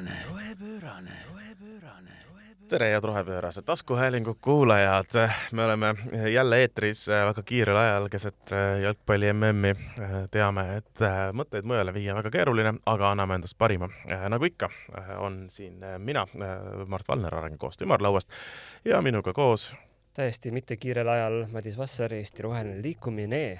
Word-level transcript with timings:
rohepöörane, 0.00 0.16
rohepöörane, 0.30 1.10
rohepöörane, 1.30 2.10
rohepöörane. 2.30 2.68
tere, 2.68 2.86
head 2.86 3.04
rohepöörase 3.04 3.62
taskuhäälingu 3.62 4.34
kuulajad. 4.40 5.06
me 5.52 5.64
oleme 5.64 5.94
jälle 6.32 6.58
eetris 6.58 7.08
väga 7.08 7.42
kiirel 7.42 7.76
ajal 7.76 8.08
keset 8.08 8.50
jalgpalli 8.82 9.32
MM-i. 9.32 9.74
teame, 10.30 10.76
et 10.76 11.04
mõtteid 11.32 11.68
mujale 11.68 11.94
viia 11.94 12.14
väga 12.14 12.30
keeruline, 12.30 12.74
aga 12.86 13.10
anname 13.10 13.34
endast 13.34 13.58
parima. 13.58 13.88
nagu 14.28 14.44
ikka, 14.44 14.70
on 15.18 15.46
siin 15.50 15.84
mina, 15.98 16.26
Mart 16.86 17.08
Valner 17.08 17.34
Arengukoostöö 17.34 17.86
ümarlauast 17.86 18.30
ja 18.84 19.02
minuga 19.02 19.32
koos 19.32 19.74
täiesti 20.14 20.50
mitte 20.50 20.76
kiirel 20.76 21.08
ajal 21.08 21.46
Madis 21.52 21.78
Vasser, 21.78 22.14
Eesti 22.14 22.42
Roheline 22.42 22.82
Liikumine 22.82 23.58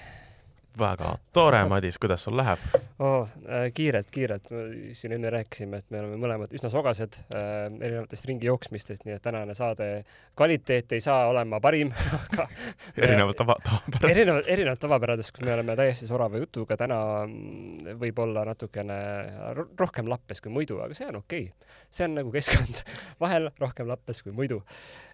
väga 0.79 1.15
tore, 1.33 1.61
Madis, 1.69 1.99
kuidas 1.99 2.25
sul 2.25 2.37
läheb 2.39 2.61
oh,? 2.99 3.29
kiirelt, 3.75 4.11
kiirelt. 4.11 4.49
siin 4.93 5.15
enne 5.17 5.31
rääkisime, 5.31 5.81
et 5.83 5.91
me 5.91 6.01
oleme 6.03 6.19
mõlemad 6.21 6.55
üsna 6.57 6.71
sogased 6.73 7.19
äh, 7.35 7.67
erinevatest 7.81 8.29
ringijooksmistest, 8.31 9.05
nii 9.07 9.17
et 9.17 9.25
tänane 9.25 9.55
saade 9.59 9.91
kvaliteet 10.39 10.93
ei 10.97 11.05
saa 11.05 11.27
olema 11.31 11.61
parim 11.61 11.93
aga 12.33 12.47
erinevalt 12.97 13.41
tava, 13.41 13.57
tavapärast. 13.65 14.11
erinevalt, 14.11 14.51
erinevalt 14.57 14.85
tavapäradest, 14.87 15.35
kus 15.37 15.47
me 15.47 15.55
oleme 15.55 15.77
täiesti 15.81 16.09
sorava 16.11 16.41
jutuga, 16.43 16.79
täna 16.81 17.01
mm, 17.27 17.97
võib-olla 18.01 18.45
natukene 18.49 19.01
rohkem 19.79 20.11
lappes 20.11 20.43
kui 20.45 20.53
muidu, 20.55 20.81
aga 20.85 20.97
see 20.97 21.09
on 21.11 21.23
okei 21.23 21.51
okay.. 21.51 21.80
See 21.91 22.07
on 22.07 22.19
nagu 22.21 22.33
keskkond 22.35 22.85
vahel 23.23 23.51
rohkem 23.61 23.91
lappes 23.91 24.23
kui 24.23 24.35
muidu 24.35 24.63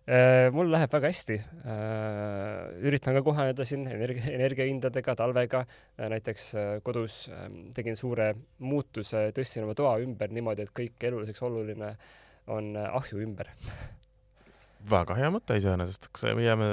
Äh, 0.06 0.52
mul 0.54 0.68
läheb 0.70 0.92
väga 0.94 1.08
hästi. 1.10 1.36
Äh, 1.66 2.76
üritan 2.86 3.16
ka 3.16 3.24
kohaneda 3.26 3.64
siin 3.66 3.88
energia, 3.90 4.28
energiahindadega, 4.36 5.16
talvega. 5.18 5.64
Äh, 5.98 6.06
näiteks 6.12 6.52
kodus 6.86 7.24
ähm, 7.34 7.72
tegin 7.74 7.98
suure 7.98 8.28
muutuse, 8.62 9.32
tõstsin 9.34 9.66
oma 9.66 9.74
toa 9.74 9.96
ümber 10.04 10.30
niimoodi, 10.30 10.62
et 10.62 10.74
kõik 10.76 11.08
eluliseks 11.10 11.42
oluline 11.48 11.90
on 12.54 12.76
ahju 12.78 13.18
ümber 13.24 13.50
väga 14.90 15.16
hea 15.18 15.30
mõte 15.34 15.56
iseenesest, 15.58 16.08
kas 16.14 16.26
me 16.36 16.44
jääme 16.44 16.68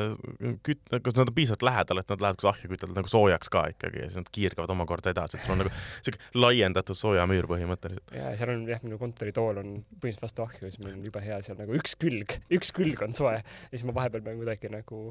küt-, 0.65 0.83
kas 0.91 1.17
nad 1.17 1.29
on 1.29 1.35
piisavalt 1.35 1.65
lähedal, 1.67 2.01
et 2.01 2.13
nad 2.13 2.23
lähevad 2.25 2.41
kus 2.41 2.49
ahju 2.51 2.71
kütavad 2.71 2.99
nagu 2.99 3.11
soojaks 3.11 3.51
ka 3.53 3.65
ikkagi 3.73 4.03
ja 4.03 4.09
siis 4.09 4.19
nad 4.21 4.31
kiirgavad 4.35 4.73
omakorda 4.75 5.13
edasi, 5.13 5.37
et 5.37 5.45
sul 5.45 5.55
on 5.55 5.63
nagu 5.63 5.73
siuke 6.05 6.21
laiendatud 6.37 6.99
soojamüür 6.99 7.49
põhimõtteliselt. 7.51 8.15
ja 8.17 8.33
seal 8.39 8.53
on 8.55 8.65
jah, 8.69 8.83
minu 8.85 8.99
kontoritool 9.01 9.61
on 9.63 9.73
põhimõtteliselt 9.73 10.27
vastu 10.27 10.45
ahju 10.47 10.67
ja 10.67 10.73
siis 10.73 10.83
mul 10.83 10.93
on 10.95 11.07
jube 11.09 11.25
hea 11.25 11.39
seal 11.45 11.59
nagu 11.59 11.79
üks 11.79 11.97
külg, 11.99 12.37
üks 12.53 12.73
külg 12.75 13.03
on 13.05 13.17
soe 13.17 13.39
ja 13.39 13.73
siis 13.73 13.87
ma 13.87 13.95
vahepeal 13.99 14.25
pean 14.25 14.39
kuidagi 14.41 14.71
nagu, 14.73 15.03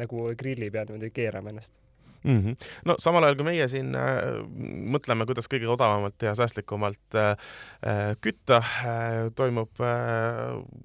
nagu 0.00 0.28
grilli 0.38 0.70
peal 0.74 0.90
niimoodi 0.90 1.12
keerama 1.14 1.54
ennast 1.54 1.76
mm. 2.24 2.40
-hmm. 2.40 2.56
no 2.84 2.94
samal 2.98 3.24
ajal, 3.24 3.36
kui 3.38 3.46
meie 3.48 3.68
siin 3.68 3.94
äh, 3.98 4.20
mõtleme, 4.96 5.26
kuidas 5.28 5.48
kõige 5.50 5.68
odavamalt 5.70 6.22
ja 6.22 6.34
säästlikumalt 6.34 7.18
äh, 7.18 7.36
äh 7.86 8.16
kütta 8.20 8.62
toimub 9.36 9.70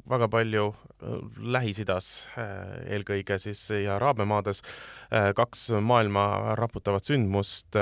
väga 0.10 0.28
palju 0.28 0.66
äh, 0.73 1.20
Lähis-Idas 1.38 2.30
äh, 2.38 2.92
eelkõige 2.95 3.38
siis 3.38 3.70
ja 3.70 3.95
Araabia 3.95 4.26
maades 4.26 4.64
kaks 5.36 5.70
maailma 5.82 6.56
raputavat 6.56 7.04
sündmust 7.04 7.76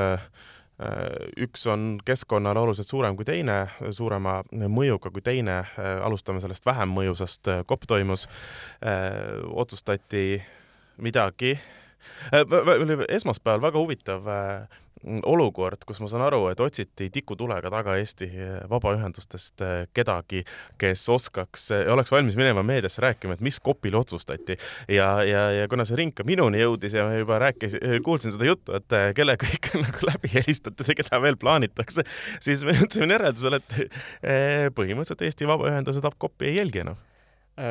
üks 1.38 1.64
on 1.68 1.98
keskkonnale 2.06 2.60
oluliselt 2.60 2.88
suurem 2.88 3.16
kui 3.18 3.26
teine, 3.26 3.56
suurema 3.92 4.44
mõjuga 4.54 5.10
kui 5.10 5.22
teine. 5.26 5.64
alustame 6.06 6.40
sellest 6.40 6.66
vähem 6.66 6.94
mõjusast. 6.94 7.50
COP 7.66 7.88
toimus, 7.90 8.28
otsustati 9.50 10.44
midagi 11.02 11.58
esmaspäeval 12.34 13.62
väga 13.70 13.80
huvitav 13.80 14.28
äh, 14.32 14.82
olukord, 15.28 15.84
kus 15.88 16.00
ma 16.02 16.10
saan 16.10 16.24
aru, 16.26 16.48
et 16.52 16.62
otsiti 16.64 17.10
tikutulega 17.14 17.70
taga 17.72 17.96
Eesti 18.00 18.28
vabaühendustest 18.70 19.64
äh, 19.66 19.76
kedagi, 19.96 20.44
kes 20.82 21.04
oskaks, 21.14 21.70
oleks 21.94 22.12
valmis 22.14 22.38
minema 22.40 22.64
meediasse 22.66 23.04
rääkima, 23.06 23.38
et 23.38 23.44
mis 23.46 23.60
COP-il 23.64 23.96
otsustati. 24.00 24.58
ja, 24.92 25.10
ja, 25.24 25.44
ja 25.62 25.68
kuna 25.70 25.86
see 25.88 26.00
ring 26.00 26.16
ka 26.18 26.26
minuni 26.28 26.62
jõudis 26.64 26.98
ja 26.98 27.06
ma 27.08 27.20
juba 27.20 27.40
rääkisin, 27.46 28.02
kuulsin 28.06 28.34
seda 28.36 28.50
juttu, 28.50 28.76
et 28.78 28.98
äh, 28.98 29.12
kelle 29.18 29.38
kõik 29.42 29.72
nagu 29.86 30.10
läbi 30.10 30.34
helistatud 30.34 30.90
ja 30.90 30.98
keda 30.98 31.22
veel 31.24 31.38
plaanitakse, 31.40 32.06
siis 32.44 32.66
me 32.68 32.76
jõudsime 32.78 33.14
järeldusele, 33.18 33.62
et 33.62 34.74
põhimõtteliselt 34.78 35.24
Eesti 35.28 35.48
vabaühendused 35.50 36.06
COP-i 36.18 36.52
ei 36.52 36.60
jälgi 36.62 36.86
enam. 36.86 37.00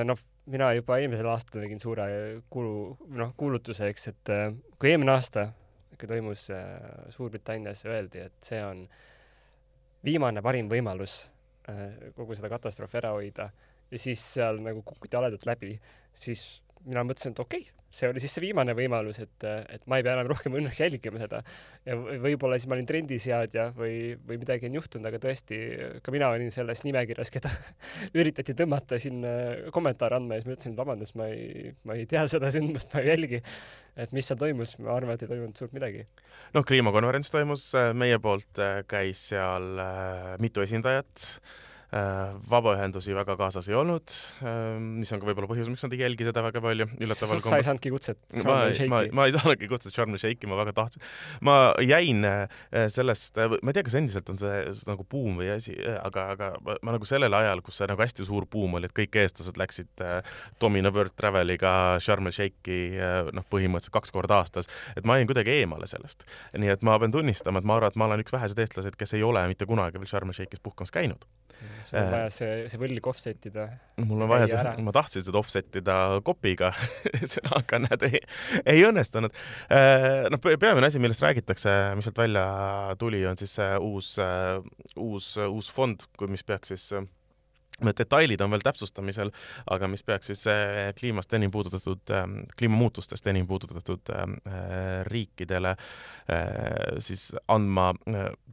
noh 0.07 0.19
mina 0.53 0.71
juba 0.77 0.99
eelmisel 1.03 1.29
aastal 1.31 1.65
tegin 1.65 1.81
suure 1.83 2.07
kulu, 2.53 2.75
noh, 3.19 3.33
kuulutuse, 3.39 3.91
eks, 3.93 4.11
et 4.13 4.33
äh, 4.35 4.51
kui 4.79 4.93
eelmine 4.93 5.15
aasta 5.17 5.49
ikka 5.97 6.11
toimus 6.11 6.49
äh, 6.55 6.67
Suurbritannias, 7.15 7.85
öeldi, 7.89 8.27
et 8.29 8.51
see 8.51 8.61
on 8.63 8.85
viimane 10.07 10.43
parim 10.45 10.69
võimalus 10.71 11.25
äh, 11.71 12.13
kogu 12.17 12.37
seda 12.37 12.51
katastroofi 12.53 13.01
ära 13.01 13.15
hoida 13.17 13.51
ja 13.91 14.01
siis 14.01 14.23
seal 14.37 14.61
nagu 14.63 14.83
kukuti 14.87 15.19
haledalt 15.19 15.47
läbi, 15.49 15.75
siis 16.15 16.45
mina 16.85 17.05
mõtlesin, 17.07 17.35
et 17.35 17.43
okei 17.43 17.65
okay,, 17.65 17.77
see 17.97 18.09
oli 18.11 18.21
siis 18.21 18.35
see 18.37 18.43
viimane 18.45 18.75
võimalus, 18.77 19.19
et, 19.23 19.45
et 19.73 19.85
ma 19.89 19.99
ei 19.99 20.05
pea 20.05 20.17
enam 20.17 20.29
rohkem 20.29 20.57
õnneks 20.59 20.81
jälgima 20.83 21.21
seda. 21.21 21.41
ja 21.87 21.97
võib-olla 21.97 22.59
siis 22.59 22.69
ma 22.69 22.77
olin 22.77 22.89
trendiseadja 22.89 23.71
või, 23.77 23.97
või 24.27 24.41
midagi 24.43 24.69
on 24.69 24.77
juhtunud, 24.77 25.09
aga 25.09 25.21
tõesti, 25.23 25.59
ka 26.05 26.15
mina 26.15 26.29
olin 26.35 26.53
selles 26.55 26.85
nimekirjas, 26.87 27.33
keda 27.35 27.53
üritati 28.21 28.57
tõmmata 28.59 29.01
siin 29.03 29.25
äh, 29.27 29.69
kommentaare 29.75 30.19
andma 30.21 30.37
ja 30.37 30.45
siis 30.45 30.51
ma 30.51 30.57
ütlesin, 30.59 30.77
et 30.77 30.83
vabandust, 30.83 31.17
ma 31.19 31.29
ei, 31.33 31.75
ma 31.89 31.99
ei 31.99 32.09
tea 32.11 32.27
seda 32.31 32.53
sündmust, 32.55 32.93
ma 32.93 33.05
ei 33.05 33.13
jälgi. 33.15 33.43
et 33.97 34.13
mis 34.13 34.29
seal 34.29 34.41
toimus, 34.41 34.77
ma 34.83 34.93
arvan, 34.93 35.17
et 35.17 35.25
ei 35.25 35.33
toimunud 35.33 35.57
suurt 35.57 35.77
midagi. 35.77 36.05
noh, 36.57 36.67
kliimakonverents 36.69 37.33
toimus, 37.33 37.71
äh, 37.79 37.93
meie 37.97 38.21
poolt 38.23 38.61
äh, 38.61 38.83
käis 38.89 39.29
seal 39.33 39.81
mitu 40.43 40.65
esindajat 40.65 41.31
vabaühendusi 42.51 43.15
väga 43.15 43.37
kaasas 43.39 43.69
ei 43.71 43.77
olnud, 43.79 44.11
ähm, 44.43 44.89
mis 44.99 45.13
on 45.15 45.21
ka 45.23 45.29
võib-olla 45.29 45.47
põhjus, 45.47 45.69
miks 45.71 45.85
nad 45.87 45.93
ei 45.95 46.01
jälgi 46.03 46.27
seda 46.27 46.43
väga 46.43 46.59
palju, 46.65 46.89
üllataval 46.99 47.39
kombel. 47.39 47.53
sa 47.53 47.61
ei 47.61 47.67
saanudki 47.67 47.93
kutset? 47.95 48.19
ma, 48.43 48.57
ma, 48.91 49.03
ma 49.15 49.27
ei 49.29 49.35
saanudki 49.37 49.69
kutset 49.71 49.95
Sharm 49.95 50.17
el 50.17 50.21
Sheikhi, 50.21 50.51
ma 50.51 50.59
väga 50.59 50.75
tahtsin. 50.75 51.05
ma 51.47 51.55
jäin 51.87 52.27
äh, 52.27 52.89
sellest, 52.91 53.39
äh, 53.39 53.55
ma 53.63 53.71
ei 53.71 53.79
tea, 53.79 53.87
kas 53.87 53.95
endiselt 54.01 54.33
on 54.35 54.41
see 54.41 54.57
nagu 54.91 55.07
buum 55.07 55.39
või 55.39 55.53
asi, 55.55 55.77
aga, 56.01 56.27
aga 56.35 56.51
ma, 56.67 56.77
ma 56.83 56.97
nagu 56.97 57.09
sellel 57.09 57.39
ajal, 57.39 57.63
kus 57.67 57.79
see 57.79 57.89
nagu 57.93 58.03
hästi 58.03 58.27
suur 58.27 58.49
buum 58.51 58.81
oli, 58.81 58.91
et 58.91 58.97
kõik 58.97 59.21
eestlased 59.23 59.63
läksid 59.63 60.05
Domino 60.61 60.91
World 60.91 61.15
Traveliga 61.15 61.73
Sharm 62.03 62.27
el 62.27 62.35
Sheikhi 62.35 62.81
noh, 63.31 63.47
põhimõtteliselt 63.47 63.95
kaks 63.95 64.15
korda 64.15 64.41
aastas, 64.43 64.67
et 64.99 65.07
ma 65.07 65.21
jäin 65.21 65.31
kuidagi 65.31 65.55
eemale 65.61 65.87
sellest. 65.87 66.27
nii 66.59 66.75
et 66.75 66.83
ma 66.87 66.99
pean 66.99 67.15
tunnistama, 67.15 67.63
et 67.63 67.69
ma 67.69 67.79
arvan, 67.79 67.95
et 67.95 68.03
ma 68.03 68.11
olen 68.11 68.27
üks 68.27 68.35
väheseid 68.35 68.59
eestlased, 68.67 68.99
kes 68.99 69.15
ei 69.15 69.23
ole 69.23 69.47
mitte 69.47 69.71
kunagi 69.71 70.03
veel 70.03 70.11
Sharm 70.11 70.35
el 70.35 70.41
Sheikhis 70.43 70.67
puhkamas 70.67 70.91
käinud 70.91 71.23
sul 71.85 71.99
on 71.99 72.07
äh, 72.07 72.13
vaja 72.15 72.31
see, 72.35 72.53
see 72.73 72.81
võlg 72.81 73.09
offset 73.11 73.49
ida. 73.51 73.67
mul 74.05 74.25
on 74.25 74.31
vaja 74.31 74.49
see, 74.53 74.75
ma 74.87 74.95
tahtsin 74.95 75.27
seda 75.27 75.41
offset 75.41 75.81
ida 75.81 75.99
kopiga 76.27 76.73
aga 77.59 77.83
näed, 77.87 78.07
ei, 78.11 78.23
ei 78.75 78.85
õnnestunud. 78.89 79.37
Äh, 79.73 80.27
noh, 80.33 80.43
peamine 80.47 80.89
asi, 80.89 81.03
millest 81.03 81.25
räägitakse, 81.25 81.75
mis 81.99 82.09
sealt 82.09 82.23
välja 82.23 82.47
tuli, 83.01 83.25
on 83.29 83.39
siis 83.41 83.57
see 83.59 83.71
uus, 83.83 84.15
äh, 84.23 84.59
uus, 84.97 85.35
uus 85.47 85.71
fond, 85.73 86.07
mis 86.31 86.47
peaks 86.47 86.75
siis 86.75 86.91
detailid 87.85 88.41
on 88.41 88.53
veel 88.55 88.65
täpsustamisel, 88.65 89.31
aga 89.73 89.89
mis 89.91 90.03
peaks 90.07 90.31
siis 90.31 90.47
äh, 90.51 90.91
kliimast 90.97 91.33
enim 91.37 91.53
puudutatud, 91.53 92.03
ähm, 92.15 92.39
kliimamuutustest 92.57 93.27
enim 93.33 93.47
puudutatud 93.47 94.13
ähm, 94.15 94.39
äh, 94.49 95.05
riikidele 95.07 95.75
äh, 95.77 96.97
siis 96.99 97.29
andma 97.53 97.93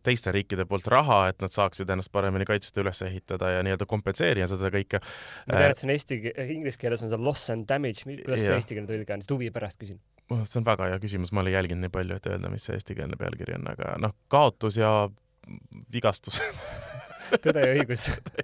teiste 0.03 0.33
riikide 0.35 0.65
poolt 0.67 0.87
raha, 0.91 1.27
et 1.31 1.41
nad 1.43 1.53
saaksid 1.53 1.89
ennast 1.89 2.11
paremini 2.11 2.47
kaitsta, 2.47 2.81
üles 2.83 2.99
ehitada 3.05 3.53
ja 3.55 3.63
nii-öelda 3.65 3.87
kompenseerida 3.89 4.49
seda 4.51 4.71
kõike. 4.73 4.99
ma 5.47 5.59
tean, 5.59 5.71
et 5.71 5.79
see 5.79 5.87
on 5.87 5.95
eesti, 5.95 6.19
inglise 6.57 6.81
keeles 6.81 7.05
on 7.05 7.13
see 7.13 7.23
loss 7.23 7.53
and 7.53 7.67
damage, 7.69 8.03
kuidas 8.03 8.43
see 8.43 8.57
eestikeelne 8.57 8.89
tõlge 8.91 9.07
on, 9.07 9.23
lihtsalt 9.23 9.37
huvi 9.37 9.51
pärast 9.55 9.79
küsin. 9.79 10.01
Oh, 10.31 10.43
see 10.47 10.59
on 10.59 10.67
väga 10.67 10.91
hea 10.91 10.99
küsimus, 11.03 11.31
ma 11.35 11.43
ei 11.47 11.55
jälginud 11.55 11.85
nii 11.85 11.93
palju, 11.93 12.19
et 12.19 12.31
öelda, 12.31 12.51
mis 12.51 12.67
see 12.67 12.75
eestikeelne 12.75 13.19
pealkiri 13.19 13.55
on, 13.59 13.69
aga 13.71 13.95
noh, 14.03 14.15
kaotus 14.31 14.79
ja 14.79 14.93
vigastused 15.93 16.91
tõde 17.43 17.63
ja 17.63 17.73
õigus 17.77 18.07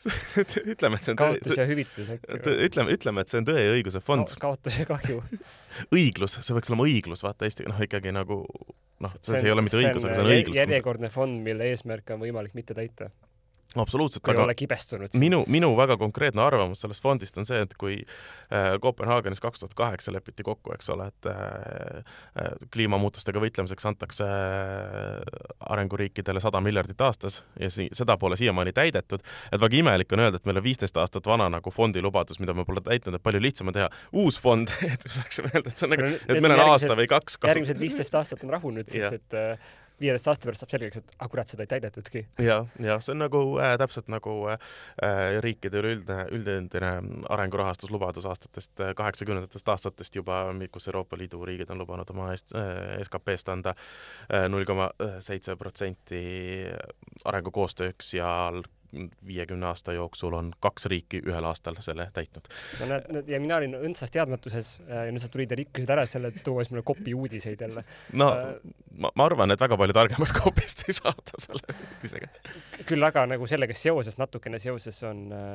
ütleme, 0.74 0.98
et 0.98 1.06
see 1.06 1.14
on 1.14 1.20
kaotus 1.20 1.58
ja 1.58 1.66
hüvitus 1.68 2.12
äkki. 2.16 2.38
ütleme, 2.68 2.96
ütleme, 2.96 3.24
et 3.24 3.32
see 3.32 3.40
on 3.42 3.48
Tõe 3.48 3.64
ja 3.64 3.74
õiguse 3.74 4.02
fond 4.04 4.32
Ka. 4.34 4.40
kaotus 4.46 4.78
ja 4.80 4.86
kahju 4.88 5.22
õiglus, 5.96 6.38
see 6.40 6.56
võiks 6.56 6.72
olema 6.72 6.88
õiglus, 6.88 7.24
vaata 7.26 7.48
Eesti, 7.48 7.66
noh 7.70 7.82
ikkagi 7.82 8.14
nagu 8.14 8.42
noh, 9.02 9.18
see, 9.20 9.42
ei 9.42 9.54
ole 9.54 9.66
mitte 9.66 9.80
õigus, 9.80 10.06
aga 10.06 10.16
see 10.16 10.24
on 10.24 10.32
õiglus. 10.36 10.58
järjekordne 10.60 11.12
fond, 11.12 11.42
mille 11.44 11.72
eesmärk 11.72 12.14
on 12.14 12.22
võimalik 12.24 12.56
mitte 12.58 12.76
täita 12.78 13.10
absoluutselt, 13.80 14.28
aga 14.28 14.44
ole 14.44 14.54
kibestunud. 14.54 15.14
minu, 15.20 15.42
minu 15.50 15.72
väga 15.78 15.96
konkreetne 16.00 16.42
arvamus 16.44 16.82
sellest 16.84 17.02
fondist 17.02 17.38
on 17.38 17.48
see, 17.48 17.62
et 17.64 17.74
kui 17.80 17.98
äh, 18.02 18.76
Kopenhaagenis 18.82 19.40
kaks 19.40 19.62
tuhat 19.62 19.74
kaheksa 19.78 20.12
lepiti 20.12 20.44
kokku, 20.46 20.74
eks 20.76 20.90
ole, 20.92 21.08
et 21.12 21.30
äh, 21.30 22.02
äh 22.36 22.50
kliimamuutustega 22.72 23.40
võitlemiseks 23.42 23.86
antakse 23.88 24.26
arenguriikidele 25.72 26.40
sada 26.40 26.60
miljardit 26.64 27.00
aastas 27.00 27.42
ja 27.60 27.70
si 27.70 27.88
seda 27.92 28.16
pole 28.20 28.36
siiamaani 28.36 28.72
täidetud, 28.76 29.24
et 29.52 29.60
väga 29.60 29.80
imelik 29.80 30.12
on 30.12 30.24
öelda, 30.24 30.40
et 30.40 30.48
meil 30.48 30.60
on 30.60 30.66
viisteist 30.66 30.96
aastat 31.00 31.26
vana 31.26 31.48
nagu 31.52 31.72
fondi 31.74 32.02
lubadus, 32.02 32.40
mida 32.42 32.54
me 32.56 32.66
pole 32.68 32.82
täitnud, 32.84 33.18
et 33.18 33.24
palju 33.24 33.42
lihtsam 33.42 33.72
on 33.72 33.78
teha 33.78 33.90
uus 34.22 34.38
fond, 34.40 34.72
et 34.94 35.06
me 35.06 35.14
saaksime 35.16 35.52
öelda, 35.54 35.72
et 35.72 35.78
see 35.78 35.88
on 35.88 35.96
nagu, 35.96 36.10
et 36.26 36.40
meil 36.40 36.56
on 36.56 36.64
aasta 36.72 36.96
või 36.98 37.08
kaks 37.10 37.38
kasu... 37.38 37.52
järgmised 37.54 37.80
viisteist 37.82 38.20
aastat 38.20 38.44
on 38.46 38.54
rahu 38.56 38.74
nüüd, 38.74 38.90
sest 38.92 39.18
et 39.20 39.38
äh, 39.38 39.72
viieteist 40.02 40.28
aasta 40.30 40.48
pärast 40.48 40.64
saab 40.64 40.74
selgeks, 40.74 41.00
et 41.00 41.14
ah 41.18 41.30
kurat, 41.30 41.50
seda 41.50 41.64
ei 41.64 41.70
täidetudki. 41.70 42.24
ja, 42.42 42.58
ja 42.82 42.98
see 43.00 43.14
on 43.14 43.22
nagu 43.24 43.42
äh, 43.62 43.74
täpselt 43.80 44.10
nagu 44.12 44.34
äh, 44.52 44.58
riikide 45.44 45.80
üleüldine, 45.82 46.26
üldine 46.34 46.92
arengurahastuslubadus 47.32 48.26
aastatest 48.30 48.80
äh, 48.80 48.94
kaheksakümnendatest 48.98 49.68
aastatest 49.68 50.16
juba, 50.16 50.44
kus 50.72 50.88
Euroopa 50.88 51.18
Liidu 51.18 51.44
riigid 51.46 51.70
on 51.70 51.82
lubanud 51.82 52.10
oma 52.14 52.32
äh, 52.32 53.00
SKP-st 53.02 53.52
anda 53.54 53.74
äh, 53.74 54.48
null 54.48 54.66
koma 54.68 54.90
seitse 55.20 55.56
protsenti 55.56 56.22
arengukoostööks 57.24 58.14
ja 58.18 58.32
viiekümne 59.26 59.66
aasta 59.66 59.94
jooksul 59.96 60.34
on 60.36 60.50
kaks 60.60 60.86
riiki 60.92 61.22
ühel 61.26 61.44
aastal 61.48 61.78
selle 61.80 62.08
täitnud. 62.14 62.48
no 62.80 62.88
näed, 62.90 63.06
näed 63.16 63.30
ja 63.32 63.40
mina 63.40 63.56
olin 63.60 63.76
õndsas 63.78 64.12
teadmatuses 64.12 64.74
äh, 64.84 65.06
ja 65.06 65.14
nüüd 65.14 65.22
sa 65.22 65.30
tulid 65.32 65.52
ja 65.52 65.58
rikkusid 65.60 65.92
ära 65.94 66.04
selle, 66.10 66.32
tuues 66.44 66.70
mulle 66.72 66.84
kopi 66.86 67.14
uudiseid 67.16 67.64
jälle. 67.64 67.84
no 68.12 68.28
äh, 68.36 68.50
ma, 68.92 69.12
ma 69.14 69.28
arvan, 69.30 69.54
et 69.54 69.62
väga 69.62 69.78
palju 69.80 69.96
targemast 69.96 70.36
kopist 70.36 70.84
ei 70.88 70.96
saada 70.98 71.40
selle 71.40 71.76
uudisega. 71.76 72.28
küll 72.88 73.08
aga 73.08 73.24
nagu 73.30 73.48
sellega 73.48 73.76
seoses, 73.76 74.18
natukene 74.20 74.60
seoses 74.62 75.00
on 75.08 75.24
äh, 75.36 75.54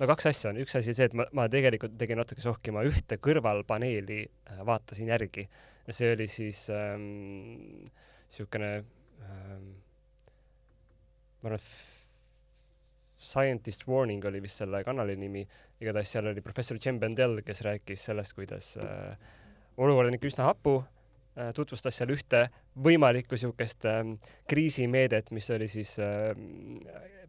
no 0.00 0.10
kaks 0.12 0.30
asja 0.32 0.52
on, 0.52 0.62
üks 0.64 0.78
asi 0.80 0.96
see, 0.96 1.10
et 1.10 1.18
ma, 1.18 1.28
ma 1.36 1.48
tegelikult 1.52 1.98
tegin 2.00 2.20
natuke 2.22 2.44
sohki, 2.44 2.72
ma 2.74 2.86
ühte 2.88 3.20
kõrvalpaneeli 3.20 4.22
äh, 4.24 4.64
vaatasin 4.68 5.12
järgi 5.12 5.44
ja 5.88 5.96
see 5.96 6.14
oli 6.16 6.28
siis 6.30 6.64
niisugune 6.72 8.72
ähm, 8.78 9.28
ähm, 9.28 9.70
ma 11.42 11.52
arvan, 11.52 11.60
et 11.60 11.97
Scientist 13.18 13.82
Warning 13.88 14.24
oli 14.30 14.40
vist 14.42 14.60
selle 14.62 14.84
kanali 14.86 15.16
nimi, 15.18 15.42
igatahes 15.82 16.12
seal 16.14 16.30
oli 16.30 16.42
professor 16.44 16.78
Jem 16.78 17.00
Bendel, 17.02 17.40
kes 17.46 17.64
rääkis 17.66 18.04
sellest, 18.10 18.36
kuidas 18.38 18.76
äh, 18.78 19.16
olukord 19.76 20.10
on 20.10 20.18
ikka 20.18 20.30
üsna 20.30 20.46
hapu. 20.50 20.78
Äh,, 21.38 21.50
tutvustas 21.54 21.98
seal 21.98 22.12
ühte 22.14 22.44
võimalikku 22.82 23.34
niisugust 23.34 23.86
äh, 23.90 24.04
kriisimeedet, 24.50 25.32
mis 25.34 25.50
oli 25.54 25.68
siis 25.70 25.96
äh, 26.02 26.30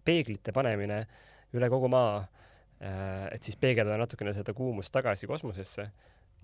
peeglite 0.05 0.53
panemine 0.55 1.03
üle 1.57 1.69
kogu 1.73 1.89
maa. 1.91 2.21
Äh,, 2.79 3.27
et 3.33 3.45
siis 3.45 3.57
peegeldada 3.57 3.97
natukene 4.01 4.33
seda 4.37 4.53
kuumust 4.57 4.93
tagasi 4.93 5.29
kosmosesse. 5.29 5.89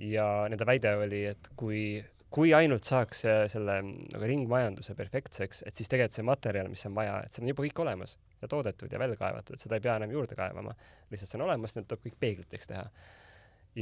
Ja 0.02 0.28
nende 0.52 0.66
väide 0.68 0.92
oli, 1.00 1.22
et 1.32 1.54
kui 1.56 2.02
kui 2.34 2.52
ainult 2.58 2.88
saaks 2.88 3.22
selle 3.52 3.78
nagu 3.86 4.28
ringmajanduse 4.28 4.96
perfektseks, 4.98 5.64
et 5.68 5.78
siis 5.78 5.92
tegelikult 5.92 6.18
see 6.18 6.26
materjal, 6.28 6.70
mis 6.72 6.86
on 6.90 6.96
vaja, 6.98 7.20
et 7.24 7.32
see 7.32 7.44
on 7.44 7.52
juba 7.52 7.66
kõik 7.68 7.84
olemas 7.86 8.18
ja 8.42 8.50
toodetud 8.52 8.92
ja 8.92 9.00
välja 9.02 9.20
kaevatud, 9.20 9.60
seda 9.62 9.78
ei 9.78 9.86
pea 9.86 9.96
enam 10.02 10.12
juurde 10.12 10.38
kaevama. 10.38 10.76
lihtsalt 11.12 11.32
see 11.32 11.40
on 11.40 11.46
olemas, 11.48 11.76
need 11.78 11.88
tuleb 11.90 12.08
kõik 12.08 12.18
peegliteks 12.20 12.72
teha. 12.72 12.88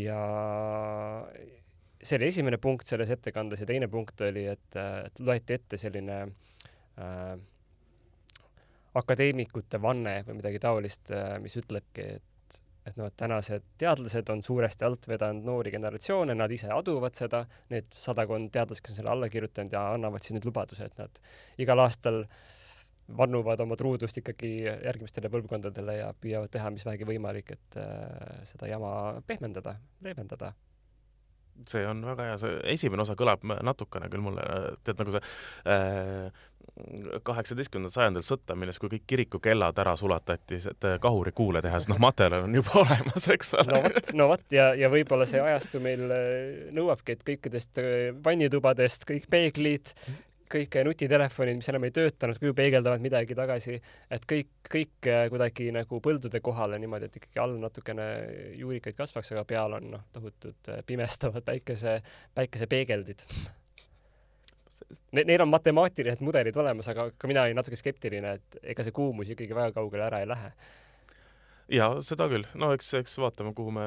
ja 0.04 0.20
see 2.04 2.20
oli 2.20 2.28
esimene 2.28 2.60
punkt 2.62 2.86
selles 2.90 3.10
ettekandes 3.16 3.64
ja 3.64 3.70
teine 3.70 3.88
punkt 3.88 4.22
oli, 4.22 4.46
et, 4.52 4.78
et 4.78 5.24
loeti 5.24 5.58
ette 5.58 5.80
selline 5.80 6.20
äh, 7.00 7.34
akadeemikute 9.00 9.82
vanne 9.82 10.20
või 10.28 10.40
midagi 10.42 10.62
taolist 10.62 11.12
äh,, 11.16 11.38
mis 11.42 11.56
ütlebki, 11.58 12.08
et 12.20 12.33
et 12.88 12.98
noh, 13.00 13.08
et 13.08 13.16
tänased 13.20 13.64
teadlased 13.80 14.30
on 14.34 14.42
suuresti 14.44 14.86
alt 14.88 15.08
vedanud 15.08 15.46
noori 15.48 15.72
generatsioone, 15.72 16.36
nad 16.36 16.52
ise 16.52 16.72
aduvad 16.74 17.16
seda, 17.16 17.44
need 17.72 17.88
sadakond 17.96 18.52
teadlast, 18.54 18.84
kes 18.84 18.96
on 18.96 19.02
selle 19.02 19.14
alla 19.14 19.30
kirjutanud 19.32 19.76
ja 19.76 19.86
annavad 19.94 20.24
siis 20.24 20.36
nüüd 20.38 20.50
lubaduse, 20.50 20.90
et 20.90 21.00
nad 21.00 21.24
igal 21.64 21.84
aastal 21.86 22.24
vannuvad 23.18 23.60
oma 23.64 23.76
truudust 23.80 24.20
ikkagi 24.20 24.52
järgmistele 24.66 25.32
põlvkondadele 25.32 25.98
ja 26.00 26.12
püüavad 26.16 26.52
teha, 26.52 26.70
mis 26.74 26.86
vähegi 26.88 27.08
võimalik, 27.08 27.56
et 27.56 27.80
äh, 27.80 28.44
seda 28.48 28.70
jama 28.72 28.94
pehmendada, 29.28 29.76
leevendada. 30.04 30.54
See 31.70 31.84
on 31.88 32.02
väga 32.06 32.30
hea, 32.30 32.40
see 32.42 32.56
esimene 32.76 33.06
osa 33.06 33.16
kõlab 33.20 33.46
natukene 33.64 34.10
küll 34.12 34.24
mulle, 34.26 34.44
tead 34.84 35.00
nagu 35.00 35.14
see 35.16 35.24
äh, 35.70 36.44
kaheksateistkümnendal 37.24 37.92
äh, 37.92 37.96
sajandil 37.96 38.26
sõtta, 38.26 38.56
milles 38.58 38.80
kui 38.82 38.92
kõik 38.96 39.06
kirikukellad 39.12 39.78
ära 39.84 39.94
sulatati, 40.00 40.60
et 40.72 40.88
kahuri 41.04 41.34
kuule 41.36 41.62
teha, 41.64 41.80
sest 41.80 41.92
noh, 41.92 42.02
materjal 42.02 42.48
on 42.48 42.58
juba 42.58 42.80
olemas, 42.84 43.28
eks 43.36 43.54
ole. 43.60 43.70
no 43.70 43.82
vot, 43.86 44.12
no 44.18 44.30
vot 44.34 44.56
ja, 44.56 44.72
ja 44.80 44.90
võib-olla 44.94 45.28
see 45.30 45.42
ajastu 45.44 45.84
meil 45.84 46.06
äh, 46.10 46.70
nõuabki, 46.76 47.18
et 47.18 47.26
kõikidest 47.28 47.82
äh, 47.84 47.90
vannitubadest 48.26 49.06
kõik 49.10 49.30
peeglid, 49.32 49.94
kõik 50.54 50.78
nutitelefonid, 50.88 51.58
mis 51.60 51.70
enam 51.72 51.88
ei 51.88 51.96
töötanud, 51.96 52.40
kuju 52.42 52.56
peegeldavad 52.58 53.04
midagi 53.04 53.38
tagasi, 53.38 53.80
et 54.14 54.28
kõik, 54.30 54.52
kõik 54.70 55.10
äh, 55.10 55.26
kuidagi 55.34 55.72
nagu 55.76 56.00
põldude 56.04 56.42
kohale 56.44 56.80
niimoodi, 56.82 57.10
et 57.10 57.18
ikkagi 57.22 57.42
all 57.44 57.58
natukene 57.62 58.08
juurikaid 58.60 58.98
kasvaks, 58.98 59.34
aga 59.36 59.46
peal 59.50 59.78
on 59.80 59.90
noh, 59.96 60.06
tohutud 60.16 60.72
äh, 60.74 60.84
pimestavad 60.88 61.46
päikese, 61.48 62.00
päikesepeegeldid 62.38 63.28
ne,. 65.12 65.24
Neil 65.24 65.42
on 65.42 65.52
matemaatilised 65.52 66.22
mudelid 66.26 66.58
olemas, 66.58 66.90
aga 66.94 67.10
ka 67.18 67.30
mina 67.30 67.46
olin 67.48 67.60
natuke 67.60 67.80
skeptiline, 67.80 68.38
et 68.38 68.64
ega 68.74 68.86
see 68.86 68.96
kuumus 68.96 69.34
ikkagi 69.34 69.56
väga 69.56 69.76
kaugele 69.80 70.08
ära 70.10 70.24
ei 70.24 70.30
lähe 70.30 70.54
jaa, 71.72 72.02
seda 72.06 72.28
küll. 72.32 72.46
no 72.60 72.72
eks, 72.76 72.90
eks 73.00 73.16
vaatame, 73.22 73.54
kuhu 73.56 73.74
me, 73.76 73.86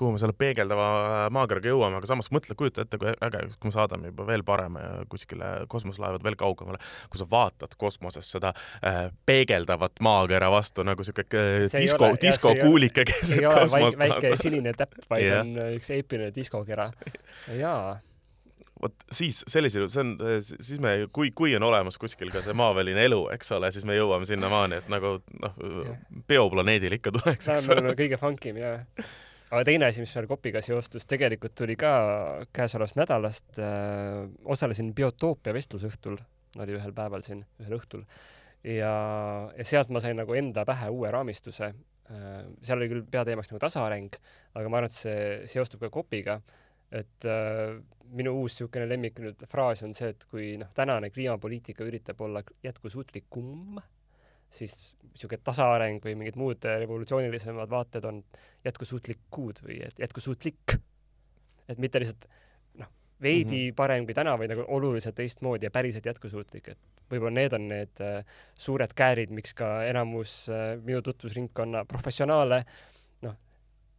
kuhu 0.00 0.14
me 0.14 0.22
selle 0.22 0.34
peegeldava 0.38 1.28
maakeraga 1.34 1.72
jõuame, 1.72 2.00
aga 2.00 2.10
samas 2.10 2.30
mõtle, 2.34 2.56
kujuta 2.58 2.84
ette, 2.86 3.00
kui 3.00 3.12
äge, 3.12 3.44
kui 3.58 3.70
me 3.70 3.74
saadame 3.74 4.12
juba 4.12 4.26
veel 4.30 4.44
parema 4.46 4.84
ja 4.84 4.90
kuskile 5.12 5.52
kosmoselaevad 5.72 6.24
veel 6.24 6.38
kaugemale, 6.40 6.80
kui 7.12 7.20
sa 7.20 7.28
vaatad 7.30 7.76
kosmoses 7.80 8.32
seda 8.34 8.54
äh, 8.80 9.00
peegeldavat 9.28 10.00
maakera 10.04 10.50
vastu 10.54 10.86
nagu 10.86 11.06
siuke 11.06 11.26
äh, 11.28 11.68
disko, 11.74 12.12
diskokuulike 12.22 13.06
keset 13.08 13.44
kosmost. 13.44 14.00
väike 14.00 14.36
sinine 14.40 14.74
täpp, 14.76 15.00
vaid 15.10 15.28
yeah. 15.28 15.44
on 15.44 15.78
üks 15.78 15.92
eepiline 15.94 16.32
diskokera. 16.34 16.90
jaa 17.62 17.98
vot 18.82 19.06
siis 19.12 19.40
sellisel 19.50 19.84
juhul, 19.84 19.92
see 19.92 20.04
on, 20.04 20.12
siis 20.42 20.82
me, 20.82 20.92
kui, 21.14 21.30
kui 21.36 21.54
on 21.58 21.66
olemas 21.66 21.98
kuskil 22.00 22.30
ka 22.34 22.42
see 22.44 22.56
maaväline 22.56 23.04
elu, 23.08 23.20
eks 23.34 23.52
ole, 23.56 23.70
siis 23.74 23.86
me 23.88 23.96
jõuame 23.96 24.28
sinnamaani, 24.28 24.82
et 24.82 24.90
nagu 24.92 25.16
noh, 25.42 25.56
bioplaneedil 26.30 26.98
ikka 26.98 27.12
tuleks, 27.18 27.50
eks 27.54 27.68
ole. 27.74 27.94
kõige 27.98 28.20
funkim 28.20 28.60
jah. 28.60 28.84
aga 29.50 29.62
teine 29.66 29.88
asi, 29.88 30.04
mis 30.04 30.14
veel 30.14 30.28
Kopiga 30.30 30.62
seostus, 30.64 31.06
tegelikult 31.10 31.56
tuli 31.58 31.78
ka 31.80 31.92
käesolevast 32.54 32.98
nädalast 33.00 33.62
äh,, 33.62 34.26
osalesin 34.44 34.92
Biotoopia 34.96 35.56
vestlusõhtul, 35.56 36.18
oli 36.58 36.78
ühel 36.78 36.94
päeval 36.96 37.26
siin, 37.26 37.42
ühel 37.62 37.78
õhtul, 37.80 38.06
ja, 38.66 38.94
ja 39.56 39.66
sealt 39.66 39.90
ma 39.94 40.02
sain 40.04 40.18
nagu 40.18 40.38
enda 40.38 40.66
pähe 40.68 40.90
uue 40.94 41.10
raamistuse 41.14 41.72
äh,. 41.72 42.40
seal 42.62 42.78
oli 42.78 42.92
küll 42.94 43.10
peateemaks 43.10 43.50
nagu 43.50 43.64
tasaareng, 43.66 44.22
aga 44.54 44.70
ma 44.70 44.82
arvan, 44.82 44.92
et 44.92 44.98
see 45.02 45.52
seostub 45.56 45.82
ka 45.82 45.92
Kopiga 45.98 46.38
et 46.92 47.28
äh, 47.28 47.76
minu 48.16 48.32
uus 48.40 48.54
niisugune 48.54 48.88
lemmik 48.88 49.20
nüüd 49.20 49.44
fraas 49.52 49.82
on 49.84 49.94
see, 49.96 50.10
et 50.14 50.24
kui 50.30 50.54
noh, 50.60 50.70
tänane 50.76 51.10
kliimapoliitika 51.12 51.84
üritab 51.84 52.20
olla 52.24 52.42
jätkusuutlikum, 52.64 53.80
siis 54.50 54.76
niisugune 55.10 55.42
tasaareng 55.44 56.00
või 56.04 56.16
mingid 56.22 56.38
muud 56.40 56.64
revolutsioonilisemad 56.64 57.70
vaated 57.70 58.08
on 58.08 58.22
jätkusuutlikud 58.64 59.64
või 59.66 59.80
jätkusuutlik. 60.00 60.78
et 61.68 61.78
mitte 61.78 62.00
lihtsalt 62.00 62.28
noh, 62.80 62.88
veidi 63.20 63.66
mm 63.66 63.70
-hmm. 63.70 63.76
parem 63.76 64.06
kui 64.06 64.14
täna, 64.14 64.38
vaid 64.38 64.50
nagu 64.54 64.64
oluliselt 64.68 65.14
teistmoodi 65.14 65.66
ja 65.66 65.70
päriselt 65.70 66.06
jätkusuutlik, 66.06 66.68
et 66.68 66.78
võib-olla 67.10 67.34
need 67.34 67.52
on 67.52 67.68
need 67.68 68.00
äh, 68.00 68.24
suured 68.54 68.94
käärid, 68.94 69.30
miks 69.30 69.54
ka 69.54 69.84
enamus 69.84 70.48
äh, 70.48 70.80
minu 70.80 71.02
tutvusringkonna 71.02 71.84
professionaale 71.84 72.56
äh, 72.56 72.97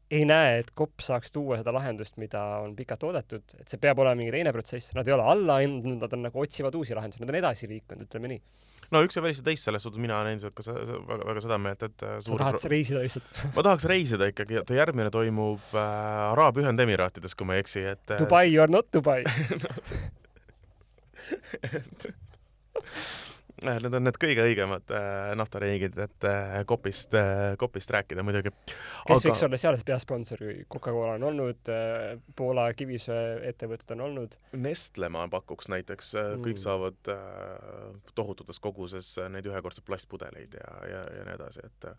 ei 0.09 0.25
näe, 0.25 0.59
et 0.63 0.71
kopp 0.77 1.03
saaks 1.05 1.33
tuua 1.33 1.59
seda 1.59 1.73
lahendust, 1.75 2.15
mida 2.21 2.41
on 2.63 2.73
pikalt 2.77 3.03
oodatud, 3.05 3.43
et 3.59 3.69
see 3.69 3.81
peab 3.81 3.99
olema 4.01 4.17
mingi 4.17 4.33
teine 4.33 4.53
protsess, 4.55 4.95
nad 4.97 5.07
ei 5.07 5.13
ole 5.13 5.27
alla 5.33 5.59
andnud, 5.61 5.99
nad 6.01 6.15
on 6.17 6.25
nagu 6.25 6.41
otsivad 6.41 6.75
uusi 6.79 6.97
lahendusi, 6.97 7.21
nad 7.23 7.33
on 7.33 7.39
edasi 7.41 7.69
liikunud, 7.69 8.07
ütleme 8.09 8.31
nii. 8.33 8.41
no 8.95 9.03
üks 9.05 9.19
ei 9.19 9.25
välista 9.27 9.45
teist 9.45 9.69
selles 9.69 9.85
suhtes, 9.85 10.01
mina 10.01 10.17
olen 10.17 10.33
endiselt 10.33 10.57
ka 10.57 10.65
väga, 10.73 11.19
väga 11.29 11.43
seda 11.45 11.59
meelt, 11.61 11.85
et 11.85 12.05
äh, 12.07 12.17
suur... 12.25 12.41
sa 12.41 12.47
tahad 12.47 12.69
reisida 12.73 13.03
lihtsalt 13.05 13.43
ma 13.57 13.65
tahaks 13.69 13.89
reisida 13.91 14.31
ikkagi, 14.33 14.61
et 14.63 14.75
järgmine 14.79 15.13
toimub 15.13 15.77
äh, 15.77 16.31
Araabia 16.33 16.65
Ühendemiraatides, 16.65 17.37
kui 17.37 17.49
ma 17.49 17.57
ei 17.57 17.65
eksi, 17.65 17.85
et 17.93 18.15
äh, 18.15 18.23
Dubai 18.23 18.47
or 18.57 18.73
not 18.73 18.89
Dubai 18.93 19.21
Need 23.65 23.95
on 23.97 24.05
need 24.07 24.19
kõige 24.21 24.45
õigemad 24.47 24.93
äh, 24.95 25.31
naftariigid, 25.39 25.97
et 25.99 26.27
äh, 26.27 26.59
kopist 26.69 27.15
äh,, 27.17 27.55
kopist 27.59 27.91
rääkida 27.93 28.23
muidugi. 28.25 28.53
kes 28.65 29.15
Aga... 29.15 29.19
võiks 29.25 29.43
olla 29.47 29.59
seal 29.61 29.79
peasponsor, 29.85 30.43
kui 30.43 30.65
Coca-Cola 30.75 31.17
on 31.17 31.27
olnud 31.31 31.73
Poola 32.39 32.69
kivisöeettevõtted 32.77 33.95
on 33.97 34.05
olnud? 34.07 34.37
Nestle 34.59 35.09
ma 35.13 35.25
pakuks 35.31 35.71
näiteks 35.71 36.13
kõik 36.15 36.55
mm. 36.55 36.61
saavad 36.63 37.13
tohututes 38.15 38.61
koguses 38.63 39.15
neid 39.31 39.47
ühekordseid 39.49 39.87
plastpudeleid 39.87 40.55
ja, 40.59 40.71
ja, 40.93 41.03
ja 41.17 41.27
nii 41.27 41.37
edasi, 41.39 41.67
et 41.67 41.91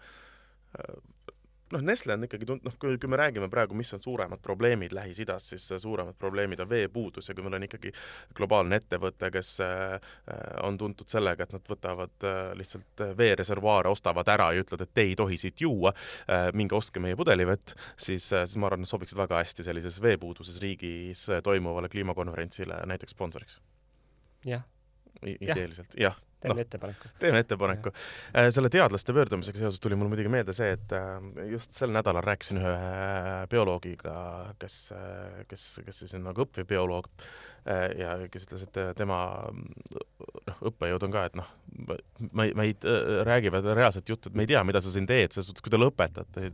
noh, 1.72 1.82
Nestle 1.86 2.14
on 2.16 2.26
ikkagi 2.26 2.46
tund-, 2.48 2.64
noh, 2.66 2.74
kui, 2.80 2.96
kui 3.00 3.10
me 3.10 3.18
räägime 3.20 3.48
praegu, 3.52 3.76
mis 3.78 3.92
on 3.94 4.02
suuremad 4.02 4.42
probleemid 4.42 4.94
Lähis-Idas, 4.96 5.50
siis 5.52 5.66
suuremad 5.82 6.16
probleemid 6.18 6.60
on 6.64 6.70
veepuudus 6.70 7.30
ja 7.30 7.36
kui 7.36 7.46
meil 7.46 7.58
on 7.58 7.66
ikkagi 7.66 7.92
globaalne 8.36 8.80
ettevõte, 8.80 9.30
kes 9.34 9.52
äh, 9.64 10.10
on 10.66 10.78
tuntud 10.80 11.10
sellega, 11.10 11.46
et 11.46 11.54
nad 11.56 11.70
võtavad 11.74 12.26
äh, 12.26 12.40
lihtsalt 12.58 13.04
veereservuaare, 13.18 13.92
ostavad 13.92 14.28
ära 14.32 14.50
ja 14.54 14.64
ütlevad, 14.64 14.86
et 14.86 14.94
te 14.94 15.06
ei 15.06 15.14
tohi 15.18 15.38
siit 15.40 15.62
juua 15.62 15.94
äh,, 15.94 16.50
minge 16.56 16.76
ostke 16.78 17.02
meie 17.02 17.18
pudelivett, 17.18 17.76
siis 17.96 18.30
äh,, 18.34 18.46
siis 18.46 18.60
ma 18.60 18.70
arvan, 18.70 18.88
sobiksid 18.88 19.18
väga 19.20 19.42
hästi 19.42 19.66
sellises 19.66 20.00
veepuuduses 20.02 20.60
riigis 20.62 21.26
toimuvale 21.44 21.90
kliimakonverentsile 21.92 22.84
näiteks 22.90 23.16
sponsoriks. 23.16 23.60
jah 24.46 24.66
ideeliselt, 25.26 25.94
jah 26.00 26.16
teeme 26.40 26.54
noh, 26.56 26.60
ettepaneku. 26.64 27.08
teeme 27.20 27.42
ettepaneku. 27.44 27.90
selle 28.48 28.70
teadlaste 28.72 29.12
pöördumisega 29.12 29.60
seoses 29.60 29.80
tuli 29.80 29.98
mul 30.00 30.08
muidugi 30.08 30.32
meelde 30.32 30.54
see, 30.56 30.70
et 30.72 30.94
just 31.50 31.76
sel 31.76 31.92
nädalal 31.92 32.24
rääkisin 32.24 32.62
ühe 32.62 32.72
bioloogiga, 33.52 34.14
kes, 34.62 34.78
kes, 35.50 35.66
kes 35.84 36.02
siis 36.04 36.16
on 36.16 36.24
nagu 36.30 36.46
õppiv 36.46 36.68
bioloog 36.70 37.10
Äh, 37.12 37.49
ja 37.68 38.14
kes 38.32 38.46
ütles, 38.46 38.64
et 38.64 38.78
äh, 38.80 38.90
tema 38.96 39.18
noh, 39.50 40.62
õppejõud 40.70 41.04
on 41.06 41.12
ka, 41.12 41.24
et 41.28 41.36
noh, 41.38 41.48
ma 42.32 42.46
ei, 42.46 42.54
ma 42.56 42.64
ei 42.66 42.72
äh, 42.78 43.20
räägivad 43.26 43.66
reaalset 43.76 44.08
juttu, 44.08 44.30
et 44.30 44.38
me 44.38 44.46
ei 44.46 44.50
tea, 44.50 44.62
mida 44.66 44.80
sa 44.82 44.92
siin 44.92 45.08
teed, 45.08 45.34
selles 45.34 45.50
suhtes, 45.50 45.64
kui 45.64 45.72
te 45.72 45.80
lõpetate, 45.80 46.50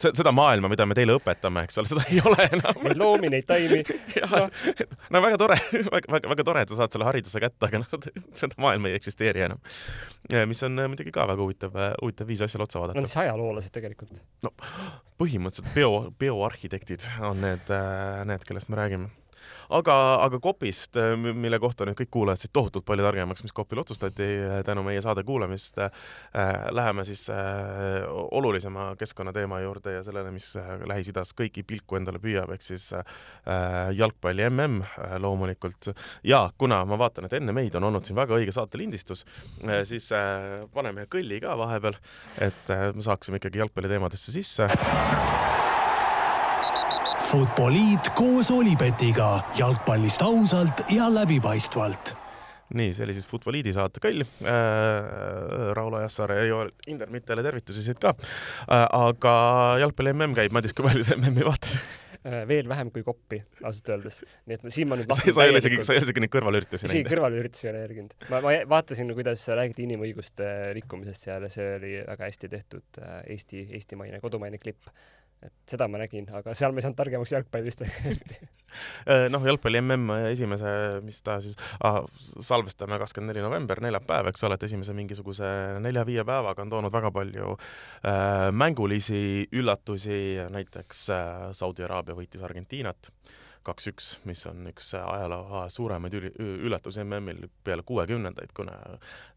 seda 0.00 0.32
maailma, 0.34 0.70
mida 0.72 0.86
me 0.88 0.96
teile 0.96 1.18
õpetame, 1.18 1.66
eks 1.68 1.80
ole, 1.82 1.92
seda 1.92 2.06
ei 2.08 2.22
ole 2.24 2.48
enam. 2.48 2.80
Neid 2.86 3.00
loomi, 3.00 3.32
neid 3.36 3.48
taimi. 3.48 3.82
no., 4.24 4.42
no 5.12 5.24
väga 5.26 5.40
tore, 5.40 5.60
väga, 5.76 6.04
väga, 6.16 6.32
väga 6.34 6.48
tore, 6.50 6.64
et 6.64 6.72
sa 6.72 6.80
saad 6.82 6.96
selle 6.96 7.08
hariduse 7.10 7.44
kätte, 7.44 7.68
aga 7.68 7.84
noh, 7.84 8.10
seda 8.40 8.60
maailma 8.64 8.90
ei 8.90 8.98
eksisteeri 8.98 9.46
enam. 9.50 9.62
mis 10.48 10.64
on 10.66 10.80
muidugi 10.80 11.12
ka 11.14 11.28
väga 11.30 11.44
huvitav, 11.44 11.80
huvitav 12.00 12.28
viis 12.30 12.44
asjale 12.46 12.66
otsa 12.66 12.80
vaadata. 12.82 12.98
Nad 12.98 13.08
on 13.08 13.12
siis 13.12 13.22
ajaloolased 13.26 13.76
tegelikult. 13.76 14.22
no 14.46 14.54
põhimõtteliselt 15.20 15.74
bio, 15.76 15.90
bioarhitektid 16.16 17.04
on 17.28 17.42
need, 17.44 17.72
need, 18.30 18.44
kellest 18.48 18.70
me 18.72 18.78
räägime 18.80 19.10
aga, 19.70 19.96
aga 20.24 20.40
Kopist, 20.42 20.96
äh, 20.98 21.14
mille 21.16 21.58
kohta 21.62 21.86
nüüd 21.86 21.98
kõik 21.98 22.10
kuulajad 22.14 22.42
said 22.42 22.52
tohutult 22.56 22.86
palju 22.88 23.04
targemaks, 23.06 23.44
mis 23.44 23.54
Kopil 23.56 23.80
otsustati 23.82 24.26
äh, 24.26 24.60
tänu 24.66 24.84
meie 24.86 25.02
saade 25.04 25.24
kuulamist 25.26 25.78
äh,, 25.80 25.90
läheme 26.74 27.04
siis 27.08 27.26
äh, 27.32 28.06
olulisema 28.08 28.90
keskkonnateema 29.00 29.60
juurde 29.64 29.96
ja 29.98 30.04
sellele, 30.06 30.32
mis 30.34 30.52
äh, 30.58 30.72
Lähis-Idas 30.90 31.34
kõiki 31.38 31.64
pilku 31.66 31.98
endale 31.98 32.22
püüab, 32.22 32.52
ehk 32.54 32.66
siis 32.66 32.90
äh, 32.96 33.04
jalgpalli 33.96 34.48
mm 34.50 34.82
loomulikult. 35.20 35.90
ja 36.24 36.44
kuna 36.58 36.82
ma 36.84 36.98
vaatan, 36.98 37.26
et 37.26 37.36
enne 37.38 37.52
meid 37.56 37.74
on 37.78 37.86
olnud 37.90 38.06
siin 38.06 38.18
väga 38.18 38.36
õige 38.38 38.54
saatelindistus 38.54 39.24
äh,, 39.66 39.82
siis 39.88 40.10
paneme 40.74 41.06
kõlli 41.10 41.40
ka 41.42 41.56
vahepeal, 41.58 41.98
et 42.40 42.74
me 42.94 43.04
saaksime 43.04 43.40
ikkagi 43.40 43.62
jalgpalliteemadesse 43.62 44.34
sisse 44.34 44.68
Futboliit 47.30 48.08
koos 48.18 48.48
Olipetiga 48.50 49.36
jalgpallist 49.54 50.22
ausalt 50.26 50.80
ja 50.90 51.06
läbipaistvalt 51.14 52.10
nii, 52.74 52.90
see 52.90 53.04
oli 53.06 53.14
siis 53.14 53.28
Futboliidi 53.30 53.70
saate 53.76 54.02
kõll 54.02 54.24
äh,. 54.24 55.68
Rauno 55.78 56.00
Jassaare 56.02 56.40
ja 56.40 56.48
Joel 56.48 56.72
Hindermittele 56.88 57.44
tervitusi 57.46 57.84
siit 57.86 58.02
ka 58.02 58.16
äh,. 58.18 58.82
aga 58.82 59.34
jalgpalli 59.84 60.16
mm 60.16 60.34
käib, 60.40 60.56
Madis, 60.58 60.74
kui 60.74 60.88
palju 60.88 61.06
sa 61.06 61.14
MM-i 61.20 61.46
vaatad 61.46 61.76
äh, 61.76 62.42
veel 62.50 62.66
vähem 62.72 62.90
kui 62.90 63.06
koppi, 63.06 63.38
ausalt 63.62 63.94
öeldes. 63.94 64.18
nii 64.50 64.58
et 64.58 64.66
siin 64.74 64.90
ma 64.90 64.98
nüüd 64.98 65.14
sa, 65.14 65.22
sa 65.22 65.46
ei 65.46 65.54
ole 65.54 65.62
isegi, 65.62 65.80
sa 65.86 65.94
ei 65.94 66.02
ole 66.02 66.10
isegi 66.10 66.26
neid 66.26 66.34
kõrvalüritusi 66.34 66.88
näinud? 66.88 66.96
isegi 66.96 67.14
kõrvalüritusi 67.14 67.68
ei 67.68 67.72
ole 67.76 67.86
jälginud. 67.86 68.18
ma, 68.34 68.42
ma 68.42 68.58
vaatasin, 68.74 69.14
kuidas 69.22 69.46
räägiti 69.54 69.86
inimõiguste 69.86 70.50
rikkumisest 70.82 71.30
seal 71.30 71.46
ja 71.46 71.54
see 71.54 71.72
oli 71.78 71.94
väga 72.10 72.26
hästi 72.26 72.54
tehtud 72.58 73.02
äh, 73.06 73.22
Eesti, 73.38 73.68
eestimaine, 73.78 74.18
kodumaine 74.18 74.58
klipp 74.58 74.90
et 75.40 75.72
seda 75.72 75.86
ma 75.88 76.00
nägin, 76.02 76.26
aga 76.36 76.52
seal 76.56 76.74
ma 76.74 76.80
ei 76.80 76.84
saanud 76.84 76.98
targemaks 76.98 77.32
jalgpallist 77.32 77.82
äh, 77.86 79.26
noh, 79.32 79.44
jalgpalli 79.48 79.80
mm 79.80 80.14
esimese, 80.30 80.72
mis 81.04 81.20
ta 81.24 81.38
siis 81.40 81.56
ah,, 81.86 82.02
salvestame 82.44 82.98
kakskümmend 83.00 83.32
neli 83.32 83.44
november, 83.44 83.80
neljapäev, 83.84 84.28
eks 84.32 84.44
ole, 84.48 84.58
et 84.58 84.66
esimese 84.68 84.96
mingisuguse 84.96 85.50
nelja-viie 85.80 86.26
päevaga 86.28 86.66
on 86.66 86.74
toonud 86.74 86.92
väga 86.92 87.12
palju 87.16 87.54
äh, 87.56 88.48
mängulisi 88.52 89.22
üllatusi, 89.56 90.20
näiteks 90.52 91.06
äh, 91.16 91.46
Saudi 91.56 91.88
Araabia 91.88 92.18
võitis 92.18 92.44
Argentiinat 92.44 93.12
kaks-üks, 93.66 94.14
mis 94.28 94.40
on 94.48 94.64
üks 94.70 94.94
ajaloo 94.96 95.66
suuremaid 95.72 96.14
üli, 96.16 96.30
üllatusi 96.66 97.02
MM-il 97.04 97.48
peale 97.64 97.84
kuuekümnendaid, 97.86 98.54
kuna 98.56 98.76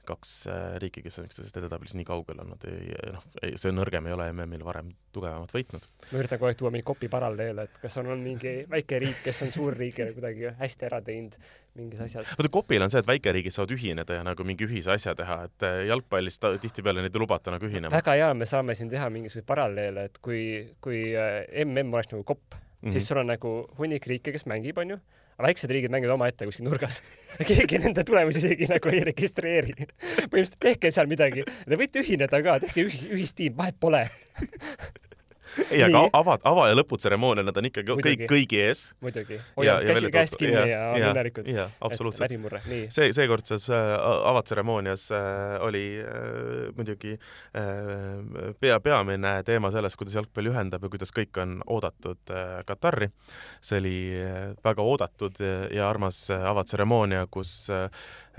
kaks 0.08 0.32
äh, 0.52 0.76
riiki, 0.84 1.02
kes 1.04 1.20
on 1.20 1.28
üksteisest 1.28 1.58
edetabelis 1.60 1.96
nii 1.96 2.06
kaugel 2.08 2.42
olnud, 2.44 2.64
ei 2.68 2.92
noh, 3.16 3.24
see 3.60 3.72
nõrgem 3.76 4.08
ei 4.08 4.16
ole 4.16 4.28
MM-il 4.34 4.64
varem 4.68 4.90
tugevamat 5.16 5.54
võitnud. 5.56 5.88
ma 6.12 6.20
üritan 6.20 6.40
kogu 6.40 6.50
aeg 6.50 6.60
tuua 6.60 6.72
mingi 6.74 6.88
kopi 6.88 7.10
paralleele, 7.12 7.68
et 7.68 7.80
kas 7.84 8.00
on, 8.02 8.10
on 8.16 8.24
mingi 8.24 8.56
väike 8.72 9.00
riik, 9.04 9.22
kes 9.26 9.44
on 9.46 9.54
suur 9.56 9.78
riik 9.80 10.02
ja 10.04 10.10
kuidagi 10.16 10.52
hästi 10.60 10.90
ära 10.90 11.00
teinud 11.04 11.38
mingis 11.80 12.04
asjas. 12.04 12.34
vaata, 12.36 12.52
kopil 12.58 12.84
on 12.84 12.92
see, 12.94 13.04
et 13.04 13.12
väikeriigid 13.12 13.56
saavad 13.56 13.76
ühineda 13.78 14.20
ja 14.20 14.26
nagu 14.28 14.48
mingi 14.48 14.68
ühise 14.68 14.92
asja 14.96 15.16
teha, 15.20 15.40
et 15.48 15.68
äh, 15.68 15.80
jalgpallis 15.92 16.40
tihtipeale 16.44 17.04
neid 17.04 17.16
ei 17.16 17.24
lubata 17.24 17.56
nagu 17.56 17.68
ühinema. 17.70 17.96
väga 17.96 18.18
hea, 18.20 18.34
me 18.36 18.50
saame 18.50 18.76
siin 18.80 18.92
teha 18.92 19.08
mingisuguseid 19.14 19.48
paralleele, 19.48 20.10
et 20.12 20.20
kui, 20.24 20.44
kui 20.84 21.06
MM 21.64 21.96
oleks 21.96 22.12
nagu 22.16 22.28
kopp 22.28 22.63
mm, 22.84 22.88
-hmm. 22.88 22.94
siis 22.94 23.08
sul 23.08 23.18
on 23.24 23.32
nagu 23.32 23.54
hunnik 23.80 24.08
riike, 24.08 24.32
kes 24.36 24.46
mängib, 24.50 24.78
onju, 24.78 25.00
aga 25.38 25.48
väiksed 25.48 25.72
riigid 25.72 25.92
mängivad 25.92 26.18
omaette 26.18 26.46
kuskil 26.46 26.68
nurgas 26.68 27.02
keegi 27.50 27.80
nende 27.80 28.04
tulemusi 28.04 28.44
isegi 28.44 28.70
nagu 28.70 28.92
ei 28.92 29.04
registreeri. 29.10 29.74
põhimõtteliselt 30.30 30.60
tehke 30.60 30.92
seal 30.92 31.08
midagi, 31.08 31.48
te 31.48 31.80
võite 31.80 32.04
ühineda 32.04 32.44
ka, 32.44 32.60
tehke 32.66 32.86
ühis, 32.90 33.08
ühistiim, 33.10 33.58
vahet 33.58 33.80
pole 33.80 34.08
ei, 35.70 35.84
aga 35.86 36.04
ava, 36.14 36.38
ava- 36.50 36.68
ja 36.72 36.78
lõputseremoonia, 36.78 37.46
nad 37.46 37.58
on 37.60 37.68
ikkagi 37.70 37.98
kõik 38.08 38.24
kõigi 38.30 38.60
ees. 38.64 38.84
muidugi, 39.04 39.40
hoiavad 39.58 39.88
käsi 39.90 40.12
käest 40.14 40.38
kinni 40.40 40.58
ja, 40.58 40.66
ja 40.68 40.82
on 40.92 41.06
õnnelikud. 41.12 41.50
jaa, 41.54 41.68
absoluutselt. 41.88 42.26
läbimurre, 42.26 42.62
nii. 42.70 42.88
see, 42.94 43.12
seekordses 43.16 43.68
äh, 43.74 43.94
avatseremoonias 44.32 45.06
äh, 45.14 45.56
oli 45.68 45.84
äh, 46.02 46.74
muidugi 46.78 47.16
äh, 47.16 48.52
pea, 48.60 48.80
peamine 48.84 49.36
teema 49.48 49.72
selles, 49.74 49.98
kuidas 50.00 50.18
jalgpall 50.20 50.52
ühendab 50.54 50.86
ja 50.86 50.92
kuidas 50.94 51.14
kõik 51.16 51.42
on 51.44 51.60
oodatud 51.66 52.34
äh, 52.34 52.60
Katari. 52.68 53.10
see 53.62 53.80
oli 53.82 53.98
äh, 54.20 54.42
väga 54.64 54.86
oodatud 54.86 55.42
ja, 55.44 55.90
armas 55.90 56.26
äh, 56.34 56.46
avatseremoonia, 56.54 57.28
kus 57.32 57.70
äh, 57.74 57.90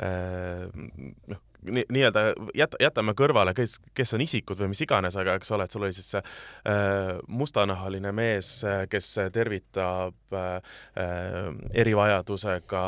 äh 0.02 1.42
noh, 1.64 1.85
nii-öelda 1.92 2.25
jät-, 2.56 2.76
jätame 2.83 3.14
kõrvale, 3.18 3.54
kes, 3.56 3.78
kes 3.94 4.14
on 4.16 4.25
isikud 4.25 4.61
või 4.61 4.73
mis 4.75 4.83
iganes, 4.85 5.16
aga 5.21 5.37
eks 5.38 5.52
ole, 5.54 5.66
et 5.66 5.75
sul 5.75 5.87
oli 5.87 5.97
siis 5.97 6.11
see 6.14 6.23
äh, 6.23 7.14
mustanahaline 7.28 8.12
mees, 8.16 8.50
kes 8.90 9.11
tervitab 9.35 10.37
äh, 10.37 10.78
erivajadusega 11.85 12.85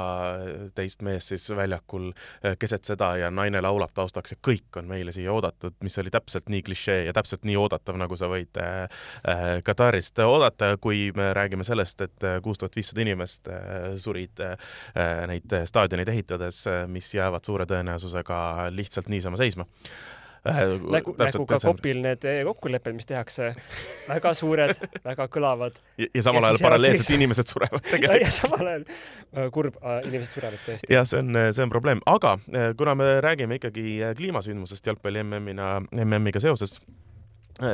teist 0.76 1.02
meest 1.06 1.32
siis 1.32 1.48
väljakul 1.56 2.10
äh, 2.12 2.56
keset 2.58 2.84
seda 2.88 3.12
ja 3.20 3.30
naine 3.30 3.60
laulab 3.64 3.94
taustaks 3.96 4.34
ja 4.34 4.40
kõik 4.44 4.80
on 4.80 4.88
meile 4.90 5.14
siia 5.14 5.32
oodatud, 5.32 5.76
mis 5.84 5.98
oli 6.02 6.12
täpselt 6.14 6.50
nii 6.52 6.62
klišee 6.66 7.04
ja 7.08 7.14
täpselt 7.16 7.46
nii 7.46 7.56
oodatav, 7.60 7.98
nagu 8.00 8.18
sa 8.18 8.30
võid 8.32 8.60
äh, 8.62 8.84
äh 9.26 9.44
Katarist 9.66 10.18
oodata, 10.22 10.76
kui 10.80 11.10
me 11.16 11.32
räägime 11.34 11.64
sellest, 11.64 12.00
et 12.00 12.24
äh, 12.24 12.38
kuus 12.42 12.58
tuhat 12.58 12.76
viissada 12.76 13.02
inimest 13.02 13.48
äh, 13.48 13.94
surid 14.00 14.40
äh, 14.40 14.56
neid 15.30 15.52
staadioneid 15.68 16.08
ehitades, 16.12 16.62
mis 16.92 17.08
jäävad 17.14 17.46
suure 17.46 17.66
tõenäosusega 17.68 18.38
lihtsalt 18.74 19.08
niisama 19.12 19.38
seisma 19.40 19.66
äh, 20.48 20.62
nagu, 20.96 21.14
nagu 21.18 21.46
ka 21.48 21.58
kopil 21.62 22.02
need 22.04 22.26
eh, 22.28 22.42
kokkulepped, 22.48 22.96
mis 22.96 23.08
tehakse, 23.08 23.52
väga 24.12 24.34
suured, 24.38 24.82
väga 25.04 25.28
kõlavad. 25.32 25.78
ja 26.02 26.26
samal 26.26 26.48
ajal 26.50 26.60
paralleelselt 26.64 27.06
siis... 27.06 27.16
inimesed 27.18 27.52
surevad 27.52 27.86
tegelikult. 27.92 28.26
ja 28.26 28.34
samal 28.34 28.72
ajal 28.74 28.86
äh, 28.86 29.48
kurb, 29.54 29.80
äh, 29.82 30.02
inimesed 30.10 30.38
surevad 30.38 30.62
tõesti. 30.66 30.92
jah, 30.92 31.08
see 31.08 31.22
on, 31.24 31.40
see 31.50 31.66
on 31.66 31.72
probleem, 31.72 32.04
aga 32.10 32.36
kuna 32.78 32.94
me 32.98 33.16
räägime 33.24 33.60
ikkagi 33.60 34.14
kliimasündmusest 34.18 34.92
jalgpalli 34.92 35.24
MM-ina, 35.26 35.76
MM-iga 36.04 36.42
seoses 36.42 36.80
Äh, 36.80 37.05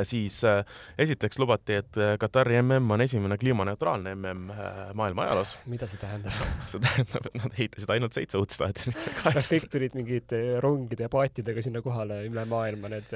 siis 0.07 0.39
äh, 0.47 0.63
esiteks 0.97 1.39
lubati, 1.41 1.77
et 1.81 1.97
äh, 1.99 2.15
Katari 2.19 2.59
mm 2.61 2.91
on 2.91 3.01
esimene 3.01 3.37
kliimaneutraalne 3.37 4.15
mm 4.15 4.51
maailma 4.93 5.25
ajaloos. 5.27 5.57
mida 5.65 5.87
see 5.87 5.99
tähendab 6.01 6.37
see 6.71 6.83
tähendab, 6.83 7.27
et 7.27 7.39
nad 7.41 7.57
ehitasid 7.57 7.95
ainult 7.95 8.15
seitse 8.15 8.39
uut 8.39 8.55
staadionit. 8.55 9.07
kas 9.23 9.49
kõik 9.53 9.67
tulid 9.71 9.97
mingite 9.99 10.41
rongide 10.63 11.07
ja 11.07 11.11
paatidega 11.11 11.65
sinna 11.65 11.83
kohale 11.85 12.23
üle 12.29 12.45
maailma, 12.49 12.93
need 12.93 13.11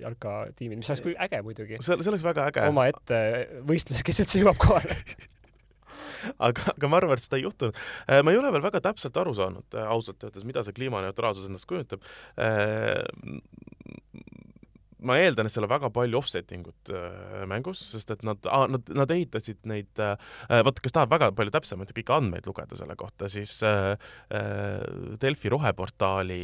jalkatiimid, 0.00 0.80
mis 0.80 0.92
oleks 0.92 1.04
küll 1.04 1.18
äge 1.20 1.42
muidugi. 1.44 1.80
see, 1.80 1.98
see 2.00 2.14
oleks 2.14 2.24
väga 2.24 2.48
äge. 2.52 2.70
omaette 2.72 3.20
võistlus, 3.68 4.04
kes 4.06 4.24
üldse 4.24 4.40
jõuab 4.44 4.60
kohale 4.62 4.96
aga, 6.48 6.72
aga 6.76 6.90
ma 6.90 7.00
arvan, 7.00 7.18
et 7.18 7.24
seda 7.24 7.40
ei 7.40 7.44
juhtunud. 7.44 7.76
ma 8.24 8.32
ei 8.32 8.40
ole 8.40 8.52
veel 8.54 8.64
väga 8.64 8.80
täpselt 8.88 9.20
aru 9.20 9.34
saanud 9.36 9.80
ausalt 9.84 10.24
öeldes, 10.24 10.46
mida 10.48 10.64
see 10.64 10.76
kliimaneutraalsus 10.76 11.48
endast 11.50 11.68
kujutab 11.68 12.04
ma 15.06 15.16
eeldan, 15.20 15.48
et 15.48 15.54
seal 15.54 15.66
on 15.66 15.72
väga 15.72 15.90
palju 15.94 16.18
offsetting 16.20 16.66
ut 16.70 16.92
äh, 16.94 17.44
mängus, 17.50 17.82
sest 17.94 18.12
et 18.14 18.24
nad 18.26 18.38
nad, 18.70 18.90
nad 18.96 19.14
ehitasid 19.14 19.60
neid 19.68 20.02
äh,, 20.02 20.16
äh 20.50 20.62
vot 20.66 20.80
kes 20.82 20.94
tahab 20.96 21.12
väga 21.14 21.30
palju 21.36 21.54
täpsemaid 21.54 21.92
kõiki 21.96 22.14
andmeid 22.14 22.48
lugeda 22.48 22.78
selle 22.78 22.96
kohta, 22.98 23.28
siis 23.30 23.58
Delfi 25.20 25.50
roheportaali 25.52 26.40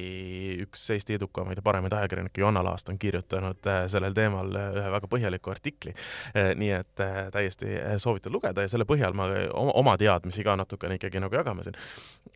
üks 0.65 0.85
Eesti 0.95 1.17
edukamaid 1.17 1.61
ja 1.61 1.65
paremaid 1.65 1.95
ajakirjanikke, 1.97 2.41
Joanna 2.41 2.63
Laast, 2.65 2.91
on 2.93 2.99
kirjutanud 3.01 3.69
sellel 3.93 4.17
teemal 4.17 4.51
ühe 4.53 4.87
väga 4.97 5.11
põhjaliku 5.11 5.53
artikli 5.53 5.95
nii 6.35 6.73
et 6.77 7.05
täiesti 7.35 7.77
soovitan 8.03 8.35
lugeda 8.35 8.65
ja 8.65 8.73
selle 8.73 8.87
põhjal 8.89 9.17
ma 9.17 9.29
oma, 9.57 9.97
teadmisi 10.01 10.45
ka 10.47 10.57
natukene 10.59 10.99
ikkagi 10.99 11.23
nagu 11.23 11.37
jagame 11.39 11.67
siin. 11.67 11.79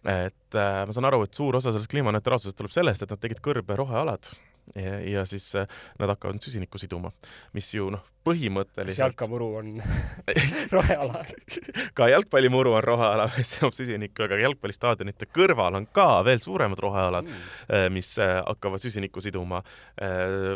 et 0.05 0.61
ma 0.61 0.95
saan 0.95 1.09
aru, 1.11 1.25
et 1.27 1.37
suur 1.37 1.61
osa 1.61 1.73
sellest 1.73 1.91
kliimaneutraalsusest 1.93 2.59
tuleb 2.59 2.75
sellest, 2.75 3.05
et 3.05 3.13
nad 3.13 3.23
tegid 3.23 3.43
kõrbe 3.45 3.77
rohealad 3.79 4.31
ja, 4.75 4.99
ja 5.01 5.25
siis 5.27 5.55
äh, 5.59 5.69
nad 5.99 6.13
hakkavad 6.15 6.43
süsinikku 6.43 6.79
siduma, 6.79 7.13
mis 7.57 7.73
ju 7.75 7.91
noh, 7.91 8.05
põhimõtteliselt 8.31 9.05
jalkamuru 9.05 9.51
on 9.61 9.71
roheala. 10.77 11.25
ka 11.95 12.09
jalgpallimuru 12.13 12.75
on 12.79 12.85
roheala, 12.85 13.29
mis 13.39 13.55
seob 13.59 13.75
süsinikku, 13.77 14.25
aga 14.27 14.39
jalgpallistaadionite 14.45 15.29
kõrval 15.35 15.81
on 15.81 15.89
ka 15.95 16.09
veel 16.27 16.43
suuremad 16.43 16.81
rohealad 16.83 17.29
mm., 17.29 17.93
mis 17.95 18.15
hakkavad 18.21 18.83
süsinikku 18.83 19.23
siduma 19.25 19.61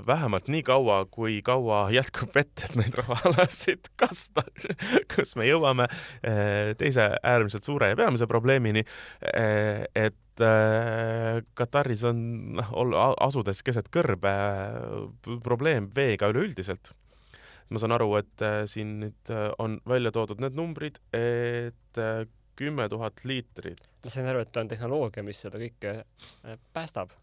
vähemalt 0.07 0.49
nii 0.53 0.63
kaua, 0.67 1.05
kui 1.11 1.41
kaua 1.45 1.87
jätkub 1.95 2.35
vett, 2.35 2.67
et 2.67 2.77
neid 2.79 2.95
rohealasid 2.99 3.91
kasta 4.01 4.45
kus 5.15 5.35
me 5.39 5.47
jõuame 5.49 5.89
teise 6.81 7.09
äärmiselt 7.23 7.67
suure 7.67 7.93
ja 7.93 7.99
peamise 7.99 8.29
probleemini, 8.31 8.85
et 9.95 10.45
Kataris 11.55 12.03
on 12.09 12.21
noh, 12.59 12.75
asudes 13.23 13.63
keset 13.67 13.91
kõrbe 13.95 14.33
probleem 15.45 15.87
veega 15.95 16.31
üleüldiselt 16.33 16.91
ma 17.73 17.81
saan 17.81 17.95
aru, 17.97 18.11
et 18.21 18.45
äh, 18.45 18.63
siin 18.71 18.99
nüüd 19.03 19.33
äh, 19.33 19.49
on 19.63 19.79
välja 19.89 20.13
toodud 20.15 20.43
need 20.43 20.57
numbrid, 20.59 21.01
et 21.17 22.01
äh, 22.01 22.25
kümme 22.59 22.87
tuhat 22.93 23.25
liitrit. 23.27 23.83
ma 24.05 24.13
sain 24.13 24.29
aru, 24.31 24.45
et 24.45 24.61
on 24.61 24.71
tehnoloogia, 24.71 25.25
mis 25.27 25.41
seda 25.47 25.61
kõike 25.63 25.95
päästab. 26.77 27.15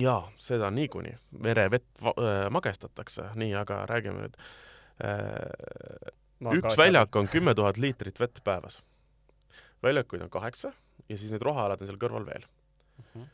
jaa, 0.00 0.22
seda 0.40 0.70
niikuinii. 0.70 1.16
merevett 1.44 2.06
magestatakse, 2.50 3.32
nii, 3.40 3.52
aga 3.58 3.82
räägime 3.90 4.26
nüüd. 4.26 4.40
üks 6.62 6.78
väljak 6.78 7.16
on 7.16 7.28
kümme 7.28 7.54
tuhat 7.58 7.80
liitrit 7.82 8.20
vett 8.20 8.42
päevas. 8.44 8.82
väljakuid 9.82 10.22
on 10.22 10.30
kaheksa 10.30 10.72
ja 11.08 11.18
siis 11.18 11.32
neid 11.34 11.42
rohealad 11.42 11.80
on 11.80 11.88
seal 11.90 12.00
kõrval 12.00 12.26
veel 12.26 12.44
uh. 12.46 13.06
Mhm. 13.14 13.30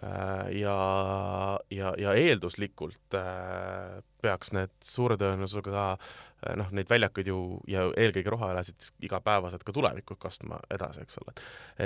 Äh, 0.00 0.60
ja, 0.60 1.60
ja, 1.68 1.90
ja 2.00 2.12
eelduslikult 2.16 3.16
äh, 3.18 3.98
peaks 4.24 4.54
need 4.56 4.72
suure 4.86 5.18
tõenäosusega 5.20 5.82
äh, 5.92 6.54
noh, 6.56 6.70
neid 6.72 6.88
väljakuid 6.88 7.28
ju 7.28 7.40
ja 7.68 7.82
eelkõige 8.00 8.32
rohealasid 8.32 8.86
igapäevaselt 9.04 9.66
ka 9.66 9.74
tulevikus 9.76 10.16
kastma 10.22 10.62
edasi, 10.72 11.04
eks 11.04 11.20
ole. 11.20 11.34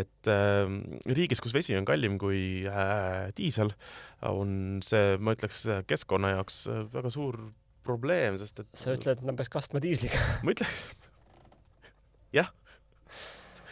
et 0.02 0.30
äh, 0.30 0.62
riigis, 1.10 1.42
kus 1.42 1.56
vesi 1.56 1.74
on 1.74 1.88
kallim 1.88 2.20
kui 2.22 2.62
äh, 2.70 3.32
diisel, 3.34 3.74
on 4.30 4.78
see, 4.86 5.18
ma 5.18 5.34
ütleks, 5.34 5.64
keskkonna 5.90 6.36
jaoks 6.36 6.60
väga 6.94 7.10
suur 7.10 7.40
probleem, 7.82 8.38
sest 8.38 8.62
et 8.62 8.78
sa 8.78 8.94
ütled, 8.94 9.18
et 9.18 9.26
nad 9.26 9.42
peaks 9.42 9.50
kastma 9.56 9.82
diisliga? 9.82 10.22
ma 10.46 10.54
ütlen, 10.54 10.70
jah 12.38 12.54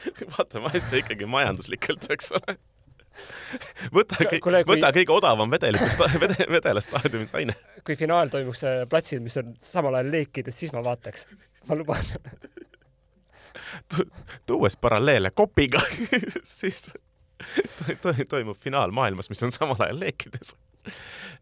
vaatame 0.34 0.74
asja 0.74 0.98
ikkagi 0.98 1.30
majanduslikult, 1.30 2.10
eks 2.10 2.34
ole 2.40 2.58
võta, 3.96 4.18
kui... 4.28 4.40
võta 4.68 4.90
kõige 4.94 5.14
odavam 5.14 5.52
vedelikust 5.52 6.02
vede, 6.22 6.46
vedelastaadiumis 6.50 7.34
aine. 7.38 7.56
kui 7.86 7.96
finaal 7.98 8.32
toimuks 8.32 8.64
äh, 8.68 8.82
platsil, 8.90 9.22
mis 9.24 9.36
on 9.40 9.54
samal 9.64 9.98
ajal 10.00 10.12
leekides, 10.14 10.58
siis 10.58 10.74
ma 10.74 10.84
vaataks, 10.84 11.26
ma 11.68 11.78
luban 11.78 12.02
tu,. 13.92 14.06
tuues 14.48 14.76
paralleele 14.80 15.32
kopiga 15.34 15.82
siis 16.58 16.84
to, 16.88 17.96
to, 18.02 18.14
toimub 18.28 18.60
finaal 18.60 18.94
maailmas, 18.94 19.30
mis 19.32 19.42
on 19.46 19.54
samal 19.54 19.80
ajal 19.88 20.02
leekides 20.02 20.56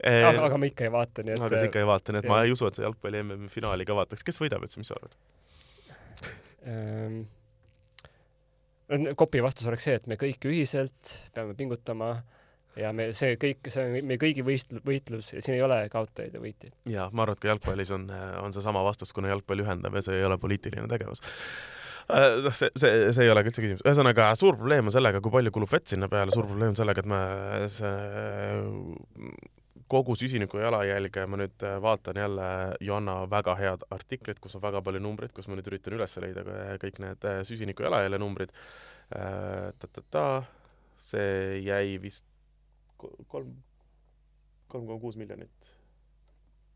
aga, 0.05 0.47
aga 0.47 0.61
ma 0.61 0.69
ikka 0.69 0.87
ei 0.87 0.95
vaata, 0.95 1.25
nii 1.25 1.37
et. 1.37 1.45
aga 1.49 1.61
sa 1.61 1.69
ikka 1.69 1.83
ei 1.83 1.89
vaata, 1.89 2.15
nii 2.15 2.23
et 2.23 2.29
jah. 2.29 2.35
ma 2.35 2.45
ei 2.47 2.55
usu, 2.55 2.69
et 2.69 2.79
sa 2.79 2.87
jalgpalli 2.89 3.23
MM 3.25 3.53
finaali 3.53 3.87
ka 3.89 3.97
vaataks. 3.97 4.27
kes 4.27 4.41
võidab 4.43 4.65
üldse, 4.67 4.81
mis 4.83 4.91
sa 4.93 4.99
arvad 5.01 5.21
ähm,? 6.69 7.23
Kopi 9.17 9.43
vastus 9.45 9.69
oleks 9.71 9.87
see, 9.87 9.97
et 10.01 10.07
me 10.11 10.17
kõik 10.19 10.45
ühiselt 10.51 11.13
peame 11.35 11.55
pingutama 11.59 12.15
ja 12.79 12.93
me, 12.97 13.11
see 13.17 13.37
kõik, 13.41 13.71
see 13.73 13.83
on 13.83 14.09
meie 14.09 14.21
kõigi 14.21 14.45
võist-, 14.47 14.73
võitlus 14.87 15.33
ja 15.35 15.43
siin 15.43 15.57
ei 15.57 15.65
ole 15.67 15.83
kaotajaid 15.93 16.37
ja 16.37 16.43
võitjaid. 16.43 16.75
ja 16.91 17.09
ma 17.13 17.25
arvan, 17.25 17.39
et 17.39 17.43
ka 17.43 17.53
jalgpallis 17.53 17.93
on, 17.97 18.09
on 18.43 18.55
seesama 18.57 18.83
vastus, 18.87 19.13
kuna 19.17 19.33
jalgpall 19.33 19.65
ühendab 19.65 19.97
ja 19.99 20.05
see 20.07 20.21
ei 20.21 20.27
ole 20.27 20.39
poliitiline 20.43 20.91
tegevus 20.91 21.23
äh, 22.11 22.41
noh, 22.45 22.55
see, 22.55 22.71
see, 22.79 23.11
see 23.17 23.27
ei 23.27 23.33
ole 23.33 23.45
ka 23.45 23.53
üldse 23.53 23.65
küsimus. 23.65 23.87
ühesõnaga, 23.87 24.31
suur 24.39 24.59
probleem 24.59 24.91
on 24.91 24.95
sellega, 24.95 25.23
kui 25.25 25.35
palju 25.35 25.55
kulub 25.55 25.73
vett 25.73 25.91
sinna 25.91 26.11
peale, 26.13 26.35
suur 26.35 26.49
probleem 26.51 26.75
on 26.75 26.79
sellega, 26.79 27.03
et 27.05 27.11
me 27.11 27.23
see 27.75 27.95
kogu 29.91 30.15
süsiniku 30.17 30.61
jalajälge 30.63 31.25
ma 31.27 31.41
nüüd 31.41 31.65
äh, 31.67 31.79
vaatan 31.83 32.21
jälle 32.21 32.47
Joanna 32.81 33.17
väga 33.31 33.57
head 33.59 33.87
artiklit, 33.91 34.39
kus 34.41 34.55
on 34.57 34.63
väga 34.63 34.83
palju 34.87 35.03
numbreid, 35.03 35.33
kus 35.35 35.49
ma 35.51 35.59
nüüd 35.59 35.71
üritan 35.71 35.97
üles 35.99 36.17
leida 36.23 36.45
kõik 36.83 37.01
need 37.03 37.27
äh, 37.27 37.41
süsiniku 37.49 37.87
jalajälje 37.89 38.21
numbrid 38.23 38.55
äh,. 38.55 39.71
ta-ta-ta, 39.83 40.25
see 41.03 41.61
jäi 41.67 41.99
vist 42.03 42.29
kolm, 43.01 43.55
kolm 44.69 44.87
koma 44.87 45.01
kuus 45.03 45.19
miljonit 45.19 45.75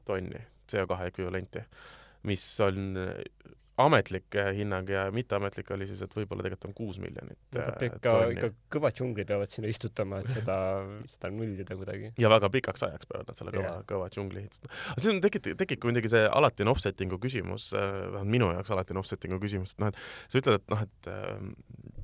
tonni 0.05 0.41
CO2 0.71 1.07
ekvivalenti, 1.09 1.63
mis 2.29 2.45
on 2.65 2.97
ametlik 3.83 4.37
hinnang 4.55 4.89
ja 4.91 5.05
mitteametlik 5.15 5.71
oli 5.75 5.87
siis, 5.89 6.03
et 6.05 6.13
võib-olla 6.15 6.45
tegelikult 6.45 6.69
on 6.69 6.75
kuus 6.79 6.99
miljonit 7.03 7.59
äh, 7.59 7.71
ikka, 7.89 8.13
ikka 8.35 8.51
kõva 8.77 8.91
džungli 8.95 9.27
peavad 9.27 9.51
sinna 9.51 9.71
istutama, 9.71 10.21
et 10.23 10.31
seda, 10.31 10.59
seda 11.15 11.31
nullida 11.35 11.77
kuidagi. 11.79 12.13
ja 12.21 12.31
väga 12.31 12.51
pikaks 12.55 12.87
ajaks 12.87 13.11
peavad 13.11 13.33
nad 13.33 13.41
selle 13.41 13.55
kõva 13.57 13.67
yeah., 13.67 13.83
kõva 13.91 14.09
džungli 14.15 14.45
ehitama. 14.45 14.79
aga 14.95 15.11
on, 15.11 15.21
tekib, 15.25 15.51
tekib 15.65 15.83
ka 15.83 15.91
muidugi 15.91 16.13
see 16.15 16.23
alati 16.29 16.67
on 16.67 16.71
offsetting'u 16.75 17.19
küsimus, 17.23 17.73
äh, 17.75 17.91
vähemalt 18.15 18.35
minu 18.37 18.53
jaoks 18.55 18.75
alati 18.77 18.95
on 18.95 19.03
offsetting'u 19.03 19.43
küsimus, 19.43 19.75
et 19.75 19.85
noh, 19.85 19.91
et 19.91 20.31
sa 20.31 20.43
ütled, 20.43 20.63
et 20.63 20.75
noh, 20.75 20.87
et 20.87 21.11
äh, 21.11 22.04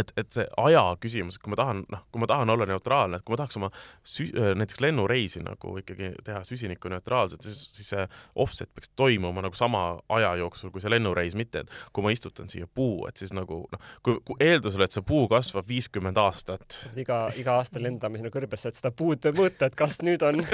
et, 0.00 0.12
et 0.20 0.30
see 0.32 0.46
aja 0.60 0.82
küsimus, 1.00 1.38
et 1.38 1.44
kui 1.44 1.52
ma 1.52 1.58
tahan, 1.60 1.82
noh, 1.92 2.02
kui 2.12 2.22
ma 2.22 2.28
tahan 2.30 2.52
olla 2.52 2.66
neutraalne, 2.68 3.20
et 3.20 3.26
kui 3.26 3.34
ma 3.34 3.40
tahaks 3.40 3.58
oma 3.60 3.70
sü-, 4.04 4.28
äh, 4.32 4.52
näiteks 4.58 4.82
lennureisi 4.84 5.42
nagu 5.44 5.76
ikkagi 5.80 6.12
teha 6.26 6.42
süsinikuneutraalselt, 6.46 7.46
siis, 7.46 7.64
siis 7.76 7.92
see 7.94 8.06
offset 8.42 8.70
peaks 8.74 8.92
toimuma 8.98 9.44
nagu 9.44 9.56
sama 9.58 9.84
aja 10.12 10.34
jooksul 10.42 10.72
kui 10.74 10.84
see 10.84 10.92
lennureis, 10.92 11.36
mitte 11.38 11.64
et 11.64 11.74
kui 11.96 12.04
ma 12.04 12.12
istutan 12.14 12.50
siia 12.52 12.68
puu, 12.68 13.06
et 13.08 13.16
siis 13.20 13.34
nagu 13.36 13.62
noh, 13.72 13.90
kui, 14.06 14.20
kui 14.26 14.40
eeldusel, 14.48 14.84
et 14.86 14.96
see 14.96 15.04
puu 15.06 15.26
kasvab 15.32 15.68
viiskümmend 15.68 16.20
aastat. 16.20 16.82
iga, 16.98 17.26
iga 17.38 17.58
aasta 17.60 17.82
lendame 17.82 18.20
sinna 18.20 18.32
kõrbesse, 18.34 18.70
et 18.70 18.78
seda 18.78 18.92
puud 18.96 19.30
mõõta, 19.36 19.70
et 19.70 19.78
kas 19.78 20.00
nüüd 20.06 20.24
on 20.26 20.44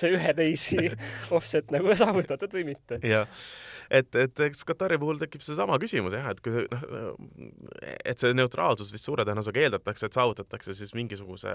see 0.00 0.12
ühe 0.16 0.36
reisi 0.36 0.90
offset 1.36 1.72
nagu 1.74 1.94
saavutatud 1.96 2.52
või 2.56 2.70
mitte. 2.72 3.00
jah, 3.06 3.28
et, 3.90 4.18
et 4.18 4.42
eks 4.48 4.64
Katari 4.68 4.98
puhul 5.00 5.20
tekib 5.20 5.44
seesama 5.44 5.78
küsimus 5.82 6.16
jah, 6.16 6.28
et 6.32 6.40
kui 6.44 6.54
see 6.54 6.66
noh, 6.70 7.18
et 8.04 8.22
see 8.22 8.34
neutraalsus 8.36 8.92
vist 8.94 9.06
suure 9.08 9.26
tõenäosusega 9.26 9.66
eeldatakse, 9.66 10.08
et 10.08 10.16
saavutatakse 10.16 10.74
siis 10.76 10.94
mingisuguse 10.96 11.52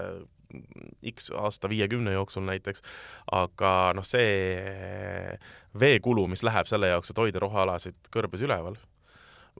X 1.12 1.30
aasta 1.36 1.70
viiekümne 1.72 2.14
jooksul 2.16 2.46
näiteks, 2.48 2.84
aga 3.32 3.74
noh, 3.96 4.06
see 4.06 5.36
veekulu, 5.78 6.26
mis 6.30 6.44
läheb 6.46 6.68
selle 6.70 6.92
jaoks, 6.92 7.12
et 7.12 7.22
hoida 7.22 7.42
rohealasid 7.42 8.12
kõrbes 8.12 8.44
üleval, 8.44 8.76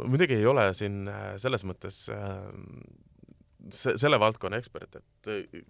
muidugi 0.01 0.39
ei 0.39 0.49
ole 0.49 0.69
siin 0.77 1.07
äh, 1.11 1.33
selles 1.41 1.65
mõttes 1.69 2.05
äh, 2.13 2.37
see, 3.71 3.97
selle 4.01 4.21
valdkonna 4.21 4.61
ekspert, 4.61 5.01
et 5.01 5.33
äh, 5.33 5.63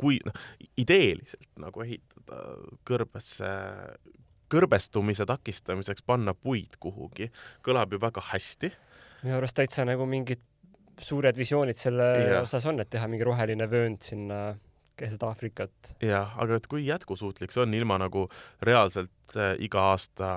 kui 0.00 0.20
noh, 0.26 0.36
ideeliselt 0.80 1.50
nagu 1.62 1.84
ehitada 1.86 2.42
kõrbesse 2.88 3.50
kõrbestumise 4.50 5.26
takistamiseks 5.28 6.04
panna 6.06 6.34
puid 6.34 6.78
kuhugi, 6.80 7.30
kõlab 7.66 7.92
ju 7.94 8.00
väga 8.02 8.24
hästi. 8.32 8.72
minu 9.22 9.36
arust 9.36 9.56
täitsa 9.56 9.84
nagu 9.84 10.06
mingid 10.06 10.42
suured 11.00 11.36
visioonid 11.36 11.78
selle 11.78 12.08
ja. 12.20 12.40
osas 12.42 12.66
on, 12.66 12.80
et 12.80 12.90
teha 12.90 13.08
mingi 13.08 13.24
roheline 13.24 13.66
vöönd 13.70 14.02
sinna 14.04 14.40
keset 15.00 15.22
Aafrikat. 15.22 15.94
jah, 16.04 16.34
aga 16.40 16.58
et 16.60 16.66
kui 16.70 16.84
jätkusuutlik 16.86 17.52
see 17.54 17.64
on 17.64 17.74
ilma 17.74 17.98
nagu 18.00 18.26
reaalselt 18.66 19.36
äh, 19.36 19.54
iga 19.64 19.90
aasta 19.92 20.32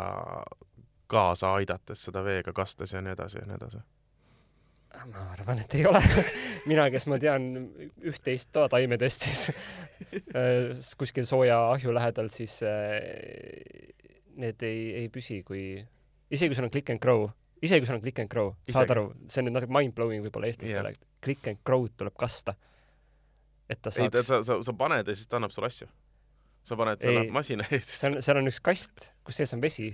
kaasa 1.12 1.54
aidates 1.60 2.06
seda 2.08 2.24
veega 2.26 2.54
kastes 2.56 2.94
ja 2.94 3.02
nii 3.04 3.16
edasi 3.18 3.42
ja 3.42 3.50
nii 3.50 3.60
edasi? 3.60 3.84
Ma 5.10 5.28
arvan, 5.34 5.62
et 5.64 5.76
ei 5.80 5.86
ole 5.90 6.02
mina, 6.70 6.90
kes 6.94 7.08
ma 7.10 7.20
tean 7.22 7.48
üht-teist 8.06 8.52
toataimedest, 8.56 9.28
siis 9.28 9.46
äh, 10.38 10.74
kuskil 11.00 11.28
sooja 11.30 11.60
ahju 11.74 11.96
lähedal, 11.96 12.30
siis 12.34 12.60
äh, 12.68 13.00
need 14.40 14.62
ei, 14.66 14.84
ei 15.04 15.10
püsi, 15.14 15.42
kui 15.48 15.66
isegi 16.34 16.52
kui 16.52 16.60
sul 16.60 16.70
on 16.70 16.74
click 16.74 16.94
and 16.94 17.02
grow 17.04 17.28
isegi 17.64 17.84
kui 17.84 17.90
sul 17.90 17.98
on 17.98 18.04
click 18.04 18.22
and 18.24 18.32
grow, 18.32 18.54
saad 18.72 18.92
aru, 18.92 19.10
see 19.32 19.42
on 19.42 19.48
nüüd 19.48 19.58
natuke 19.58 19.74
mind-blowing 19.74 20.24
võib-olla 20.26 20.50
eestlastele 20.50 20.94
yeah., 20.94 21.04
click 21.24 21.48
and 21.52 21.62
grow'd 21.68 21.94
tuleb 22.00 22.16
kasta. 22.20 22.56
et 23.72 23.80
ta 23.80 23.94
saaks. 23.94 24.18
ei, 24.20 24.26
sa, 24.28 24.42
sa, 24.44 24.58
sa 24.66 24.76
paned 24.78 25.08
ja 25.08 25.16
siis 25.16 25.30
ta 25.32 25.40
annab 25.40 25.54
sulle 25.56 25.70
asju. 25.72 25.88
sa 26.68 26.78
paned 26.80 27.04
selle 27.06 27.24
masina 27.32 27.68
eest. 27.72 27.96
seal, 28.02 28.20
seal 28.26 28.42
on 28.42 28.52
üks 28.52 28.60
kast, 28.64 29.14
kus 29.24 29.40
sees 29.40 29.56
on 29.56 29.64
vesi, 29.64 29.94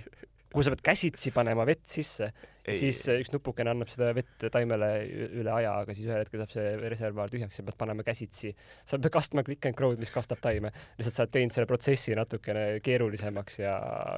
kuhu 0.50 0.66
sa 0.66 0.74
pead 0.74 0.82
käsitsi 0.90 1.34
panema 1.34 1.66
vett 1.68 1.86
sisse. 1.90 2.32
Siis 2.78 3.02
üks 3.14 3.32
nupukene 3.34 3.72
annab 3.74 3.90
seda 3.92 4.12
vett 4.16 4.46
taimele 4.52 4.92
üle 5.40 5.52
aja, 5.54 5.74
aga 5.84 5.96
siis 5.96 6.08
ühel 6.08 6.22
hetkel 6.22 6.44
saab 6.44 6.54
see 6.54 6.76
reservuaar 6.92 7.32
tühjaks 7.32 7.60
ja 7.60 7.66
pead 7.66 7.78
panema 7.80 8.06
käsitsi. 8.06 8.54
sa 8.84 8.98
pead 8.98 9.12
kastma 9.14 9.44
click 9.46 9.66
and 9.70 9.78
grow'd, 9.78 10.00
mis 10.02 10.14
kastab 10.14 10.40
taime. 10.44 10.72
lihtsalt 10.98 11.16
sa 11.16 11.26
oled 11.26 11.34
teinud 11.36 11.56
selle 11.56 11.70
protsessi 11.70 12.16
natukene 12.18 12.64
keerulisemaks 12.84 13.60
ja 13.62 13.76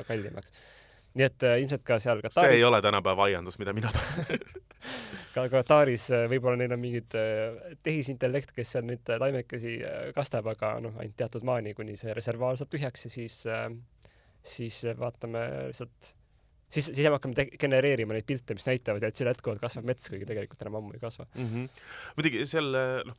kallimaks 0.09 0.55
nii 1.19 1.27
et 1.29 1.45
äh, 1.45 1.59
ilmselt 1.61 1.85
ka 1.87 1.99
seal 2.01 2.23
Kataris 2.25 2.49
see 2.49 2.61
ei 2.61 2.65
ole 2.65 2.81
tänapäeva 2.85 3.27
aiandus, 3.29 3.59
mida 3.61 3.75
mina 3.77 3.91
tahan 3.93 4.45
ka 5.35 5.45
Kataris 5.53 6.09
äh, 6.15 6.25
võib-olla 6.31 6.57
neil 6.61 6.73
on 6.73 6.81
mingid 6.81 7.17
äh, 7.19 7.75
tehisintellekt, 7.85 8.55
kes 8.57 8.75
seal 8.77 8.87
neid 8.89 9.13
äh, 9.13 9.21
taimekesi 9.21 9.77
äh, 9.85 10.09
kastab, 10.17 10.49
aga 10.55 10.75
noh, 10.85 10.97
ainult 11.03 11.19
teatud 11.21 11.45
maani, 11.49 11.75
kuni 11.77 11.99
see 12.01 12.17
reservuaar 12.17 12.57
saab 12.61 12.73
tühjaks 12.73 13.09
ja 13.09 13.13
siis 13.13 13.39
äh,, 13.51 13.69
siis 14.43 14.83
vaatame 14.99 15.45
lihtsalt 15.69 16.15
siis, 16.73 16.89
siis 16.89 17.07
me 17.07 17.17
hakkame 17.17 17.47
genereerima 17.61 18.17
neid 18.17 18.27
pilte, 18.29 18.57
mis 18.57 18.67
näitavad, 18.67 19.05
et 19.07 19.19
seal 19.19 19.31
jätkuvalt 19.31 19.63
kasvab 19.63 19.89
mets, 19.93 20.09
kuigi 20.13 20.29
tegelikult 20.29 20.65
enam 20.65 20.79
ammu 20.81 20.97
ei 20.97 21.03
kasva. 21.03 21.27
Mm 21.35 21.49
-hmm. 21.49 21.87
muidugi 22.19 22.47
seal 22.51 22.71
noh, 23.09 23.17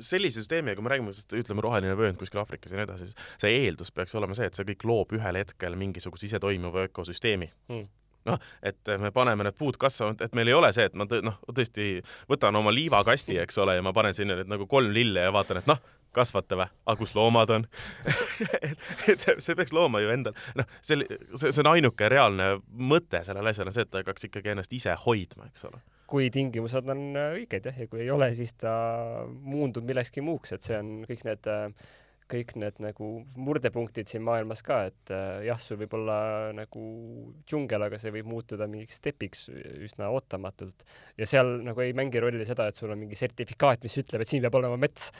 sellise 0.00 0.42
süsteemiga, 0.42 0.76
kui 0.78 0.86
me 0.86 0.94
räägime, 0.94 1.14
ütleme, 1.42 1.64
roheline 1.64 1.96
vöönd 1.98 2.20
kuskil 2.20 2.42
Aafrikas 2.42 2.72
ja 2.72 2.80
nii 2.80 2.88
edasi, 2.88 3.10
siis 3.10 3.30
see 3.44 3.54
eeldus 3.64 3.92
peaks 3.92 4.14
olema 4.18 4.36
see, 4.38 4.46
et 4.46 4.58
see 4.58 4.68
kõik 4.72 4.88
loob 4.88 5.14
ühel 5.18 5.40
hetkel 5.40 5.76
mingisuguse 5.76 6.28
isetoimuva 6.28 6.88
ökosüsteemi. 6.88 7.52
Mm. 7.68 7.88
Noh, 8.28 8.40
et 8.62 8.90
me 9.00 9.10
paneme 9.14 9.46
need 9.46 9.56
puud 9.56 9.78
kasvama, 9.80 10.16
et 10.20 10.34
meil 10.36 10.50
ei 10.50 10.56
ole 10.56 10.72
see, 10.74 10.84
et 10.90 10.96
ma 10.98 11.06
tõ, 11.08 11.22
noh, 11.24 11.38
tõesti 11.48 12.02
võtan 12.28 12.56
oma 12.58 12.72
liivakasti, 12.74 13.38
eks 13.44 13.60
ole, 13.62 13.78
ja 13.78 13.84
ma 13.84 13.94
panen 13.96 14.16
sinna 14.16 14.36
nüüd 14.36 14.50
nagu 14.50 14.66
kolm 14.66 14.92
lille 14.92 15.24
ja 15.24 15.32
vaatan, 15.32 15.62
et 15.62 15.70
noh, 15.70 15.80
kasvate 16.16 16.58
või? 16.58 16.68
aga 16.86 16.96
kus 17.00 17.14
loomad 17.16 17.52
on 17.54 17.66
et 19.10 19.20
see, 19.20 19.36
see 19.44 19.58
peaks 19.58 19.74
looma 19.76 20.02
ju 20.04 20.12
endal, 20.14 20.36
noh, 20.58 20.68
see, 20.80 21.04
see, 21.34 21.52
see 21.52 21.62
on 21.64 21.72
ainuke 21.74 22.10
reaalne 22.10 22.50
mõte 22.68 23.22
sellel 23.26 23.52
asjal 23.52 23.70
on 23.70 23.76
see, 23.76 23.86
et 23.86 23.92
ta 23.92 24.02
hakkaks 24.02 24.28
ikkagi 24.30 24.54
ennast 24.54 24.74
ise 24.76 24.96
hoidma, 25.04 25.48
eks 25.50 25.68
ole. 25.68 25.82
kui 26.08 26.30
tingimused 26.34 26.90
on 26.94 27.06
õiged 27.28 27.70
jah, 27.70 27.78
ja 27.84 27.88
kui 27.90 28.04
ei 28.06 28.10
ole, 28.14 28.32
siis 28.38 28.54
ta 28.56 28.72
muundub 29.28 29.86
millekski 29.88 30.24
muuks, 30.24 30.56
et 30.56 30.66
see 30.66 30.78
on 30.78 31.00
kõik 31.08 31.24
need 31.28 31.50
kõik 32.28 32.54
need 32.60 32.78
nagu 32.82 33.08
murdepunktid 33.40 34.10
siin 34.10 34.22
maailmas 34.26 34.60
ka, 34.64 34.80
et 34.90 35.12
äh, 35.14 35.44
jah, 35.48 35.60
sul 35.62 35.78
võib 35.80 35.94
olla 35.98 36.18
nagu 36.56 36.82
džungel, 37.48 37.86
aga 37.86 38.00
see 38.00 38.12
võib 38.14 38.28
muutuda 38.28 38.68
mingiks 38.70 39.00
stepiks 39.00 39.46
üsna 39.86 40.10
ootamatult. 40.14 40.84
ja 41.18 41.28
seal 41.30 41.58
nagu 41.66 41.84
ei 41.84 41.94
mängi 41.96 42.20
rolli 42.22 42.46
seda, 42.48 42.68
et 42.68 42.78
sul 42.78 42.92
on 42.92 43.00
mingi 43.00 43.18
sertifikaat, 43.18 43.84
mis 43.86 43.98
ütleb, 44.02 44.24
et 44.24 44.32
siin 44.32 44.44
peab 44.44 44.58
olema 44.60 44.76
mets. 44.80 45.10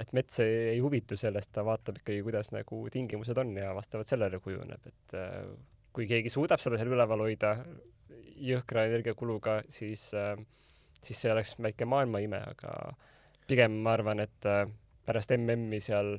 et 0.00 0.12
mets 0.16 0.40
ei, 0.42 0.54
ei 0.74 0.80
huvitu 0.82 1.18
sellest, 1.20 1.52
ta 1.54 1.64
vaatab 1.66 2.00
ikkagi, 2.00 2.22
kuidas 2.26 2.50
nagu 2.54 2.80
tingimused 2.92 3.38
on 3.38 3.56
ja 3.60 3.74
vastavalt 3.76 4.10
sellele 4.10 4.40
kujuneb, 4.42 4.88
et 4.90 5.18
äh, 5.20 5.42
kui 5.94 6.08
keegi 6.10 6.32
suudab 6.32 6.62
seda 6.62 6.80
seal 6.80 6.94
üleval 6.96 7.22
hoida 7.22 7.58
jõhkra 8.40 8.88
energiakuluga, 8.88 9.60
siis 9.70 10.08
äh,, 10.18 10.34
siis 11.04 11.20
see 11.20 11.32
oleks 11.32 11.54
väike 11.60 11.86
maailmaime, 11.88 12.40
aga 12.54 12.72
pigem 13.48 13.76
ma 13.84 13.94
arvan, 13.98 14.24
et 14.24 14.48
äh, 14.48 14.64
pärast 15.06 15.34
MM-i 15.36 15.80
seal 15.84 16.16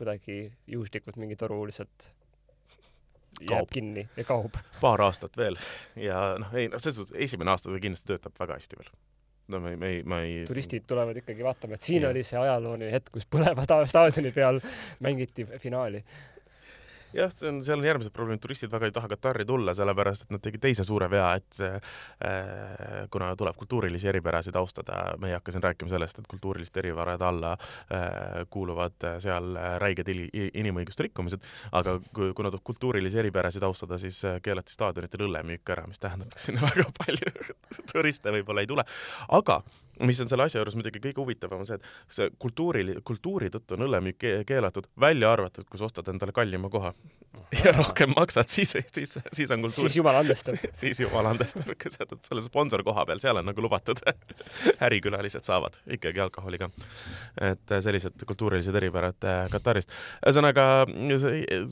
kuidagi 0.00 0.40
juhuslikult 0.70 1.20
mingi 1.20 1.36
toru 1.40 1.62
lihtsalt 1.68 2.10
jääb 3.40 3.52
kaob. 3.52 3.70
kinni 3.72 4.08
ja 4.16 4.24
kaob. 4.26 4.58
paar 4.80 5.02
aastat 5.06 5.36
veel 5.38 5.58
ja 5.96 6.22
noh, 6.40 6.52
ei 6.56 6.68
noh, 6.72 6.82
selles 6.82 6.98
suhtes 7.00 7.16
esimene 7.28 7.52
aasta 7.54 7.70
ta 7.70 7.82
kindlasti 7.82 8.12
töötab 8.12 8.36
väga 8.40 8.58
hästi 8.58 8.80
veel 8.80 8.90
no 9.50 9.60
me 9.60 9.76
me 9.76 9.92
ei, 9.94 10.02
ma 10.02 10.20
ei. 10.24 10.42
turistid 10.48 10.86
tulevad 10.90 11.20
ikkagi 11.22 11.44
vaatama, 11.46 11.78
et 11.78 11.86
siin 11.86 12.06
ja. 12.06 12.10
oli 12.10 12.24
see 12.26 12.38
ajalooline 12.40 12.90
hetk, 12.94 13.12
kus 13.14 13.26
põleva 13.30 13.66
staadioni 13.86 14.32
peal 14.34 14.60
mängiti 15.04 15.46
finaali 15.62 16.02
jah, 17.16 17.32
see 17.34 17.48
on, 17.50 17.60
seal 17.64 17.80
on 17.80 17.86
järgmised 17.88 18.14
probleemid, 18.14 18.42
turistid 18.42 18.70
väga 18.72 18.88
ei 18.90 18.94
taha 18.94 19.10
Katari 19.10 19.46
tulla, 19.48 19.74
sellepärast 19.76 20.26
et 20.26 20.34
nad 20.34 20.42
tegid 20.44 20.62
teise 20.62 20.84
suure 20.86 21.08
vea, 21.10 21.28
et 21.40 21.60
äh, 21.66 23.06
kuna 23.12 23.32
tuleb 23.38 23.58
kultuurilisi 23.58 24.10
eripärasid 24.12 24.56
austada, 24.60 25.00
me 25.20 25.30
ei 25.30 25.36
hakka 25.36 25.54
siin 25.54 25.64
rääkima 25.64 25.92
sellest, 25.92 26.22
et 26.22 26.30
kultuuriliste 26.30 26.82
erivarade 26.82 27.26
alla 27.26 27.52
äh, 27.56 28.44
kuuluvad 28.50 29.08
seal 29.22 29.52
räiged 29.82 30.10
inimõiguste 30.12 31.08
rikkumised, 31.08 31.44
aga 31.76 31.98
kui, 32.14 32.32
kuna 32.36 32.52
tuleb 32.52 32.64
kultuurilisi 32.72 33.22
eripärasid 33.24 33.66
austada, 33.66 33.98
siis 34.00 34.22
äh, 34.28 34.40
keelati 34.42 34.74
staadionitel 34.74 35.26
õllemüük 35.28 35.74
ära, 35.74 35.86
mis 35.90 36.02
tähendab, 36.02 36.32
et 36.34 36.48
sinna 36.48 36.66
väga 36.70 36.88
palju 36.98 37.34
turiste 37.92 38.34
võib-olla 38.34 38.64
ei 38.64 38.70
tule. 38.70 38.86
aga 39.28 39.62
mis 40.06 40.20
on 40.22 40.30
selle 40.30 40.46
asja 40.46 40.60
juures 40.60 40.76
muidugi 40.78 41.02
kõige 41.02 41.20
huvitavam, 41.20 41.64
on 41.64 41.68
see, 41.68 41.78
et 41.80 42.16
see 42.16 42.30
kultuuri, 42.40 42.84
kultuuri 43.06 43.50
tõttu 43.52 43.76
on 43.76 43.86
õllemüük 43.88 44.28
keelatud, 44.48 44.88
välja 45.00 45.32
arvatud, 45.32 45.68
kui 45.70 45.80
sa 45.80 45.88
ostad 45.88 46.08
endale 46.12 46.34
kallima 46.36 46.70
koha 46.72 46.92
ja 47.64 47.72
rohkem 47.72 48.12
maksad, 48.16 48.48
siis, 48.50 48.72
siis, 48.92 49.18
siis 49.32 49.50
on 49.50 49.62
kultuur. 49.62 49.86
siis 49.86 49.96
jumal 49.96 50.20
andestab 50.20 50.58
siis 50.82 51.00
jumal 51.00 51.26
andestab, 51.30 51.70
selle 52.26 52.42
sponsorkoha 52.44 53.04
peal, 53.06 53.22
seal 53.22 53.40
on 53.40 53.46
nagu 53.50 53.64
lubatud 53.64 54.02
ärikülalised 54.86 55.46
saavad 55.46 55.80
ikkagi 55.96 56.22
alkoholi 56.24 56.60
ka. 56.60 56.70
et 57.50 57.76
sellised 57.84 58.24
kultuurilised 58.26 58.74
eripärad 58.80 59.28
äh, 59.28 59.44
Katarist. 59.52 59.94
ühesõnaga 60.24 60.66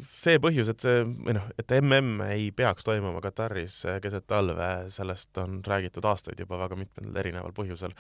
see 0.02 0.38
põhjus, 0.42 0.72
et 0.72 0.86
see 0.86 1.02
või 1.06 1.38
noh, 1.38 1.50
et 1.58 1.74
mm 1.78 2.22
ei 2.28 2.50
peaks 2.54 2.86
toimuma 2.86 3.22
Kataris 3.24 3.80
äh, 3.88 4.00
keset 4.04 4.28
talve, 4.30 4.68
sellest 4.94 5.38
on 5.42 5.60
räägitud 5.66 6.06
aastaid 6.06 6.38
juba 6.40 6.60
väga 6.60 6.78
mitmel 6.78 7.18
erineval 7.22 7.54
põhjusel 7.56 7.94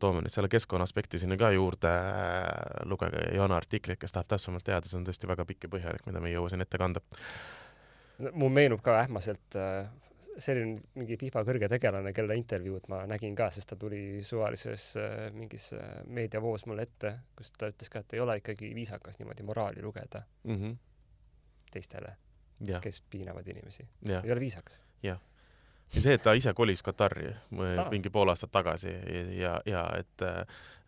toome 0.00 0.22
nüüd 0.24 0.34
selle 0.34 0.50
keskkonna 0.52 0.86
aspekti 0.88 1.20
sinna 1.20 1.38
ka 1.40 1.50
juurde, 1.54 1.88
äh, 1.88 2.84
lugege 2.88 3.24
Jana 3.36 3.56
artiklit, 3.56 4.00
kes 4.00 4.14
tahab 4.14 4.30
täpsemalt 4.34 4.64
teada, 4.66 4.88
see 4.88 4.98
on 5.00 5.08
tõesti 5.08 5.28
väga 5.30 5.46
pikk 5.48 5.66
ja 5.66 5.72
põhjalik, 5.76 6.06
mida 6.06 6.20
me 6.20 6.30
ei 6.30 6.36
jõua 6.36 6.52
siin 6.52 6.64
ette 6.64 6.80
kanda. 6.80 7.02
mul 8.32 8.52
meenub 8.54 8.82
ka 8.84 8.98
ähmaselt 9.00 9.56
äh, 9.58 9.88
selline 10.38 10.80
mingi 10.94 11.16
FIFA 11.20 11.44
kõrge 11.48 11.68
tegelane, 11.68 12.12
kelle 12.16 12.36
intervjuud 12.36 12.88
ma 12.88 13.02
nägin 13.08 13.34
ka, 13.36 13.50
sest 13.50 13.72
ta 13.72 13.76
tuli 13.76 14.22
suvalises 14.24 14.92
mingis 15.32 15.72
meediavoos 16.06 16.66
mulle 16.66 16.86
ette, 16.88 17.16
kus 17.36 17.52
ta 17.58 17.68
ütles 17.72 17.92
ka, 17.92 18.00
et 18.00 18.14
ei 18.16 18.22
ole 18.24 18.38
ikkagi 18.40 18.72
viisakas 18.74 19.18
niimoodi 19.20 19.44
moraali 19.48 19.82
lugeda 19.82 20.22
mm 20.44 20.56
-hmm. 20.56 20.76
teistele, 21.70 22.16
kes 22.80 23.02
piinavad 23.10 23.46
inimesi. 23.46 23.88
ei 24.08 24.32
ole 24.32 24.40
viisakas. 24.40 24.84
jah 25.02 25.20
ja 25.94 26.00
see, 26.00 26.14
et 26.16 26.22
ta 26.24 26.34
ise 26.38 26.54
kolis 26.56 26.82
Katari 26.82 27.28
ah. 27.30 27.88
mingi 27.90 28.10
pool 28.10 28.32
aastat 28.32 28.52
tagasi 28.54 28.92
ja, 28.92 29.24
ja, 29.36 29.54
ja 29.66 29.84
et, 29.98 30.26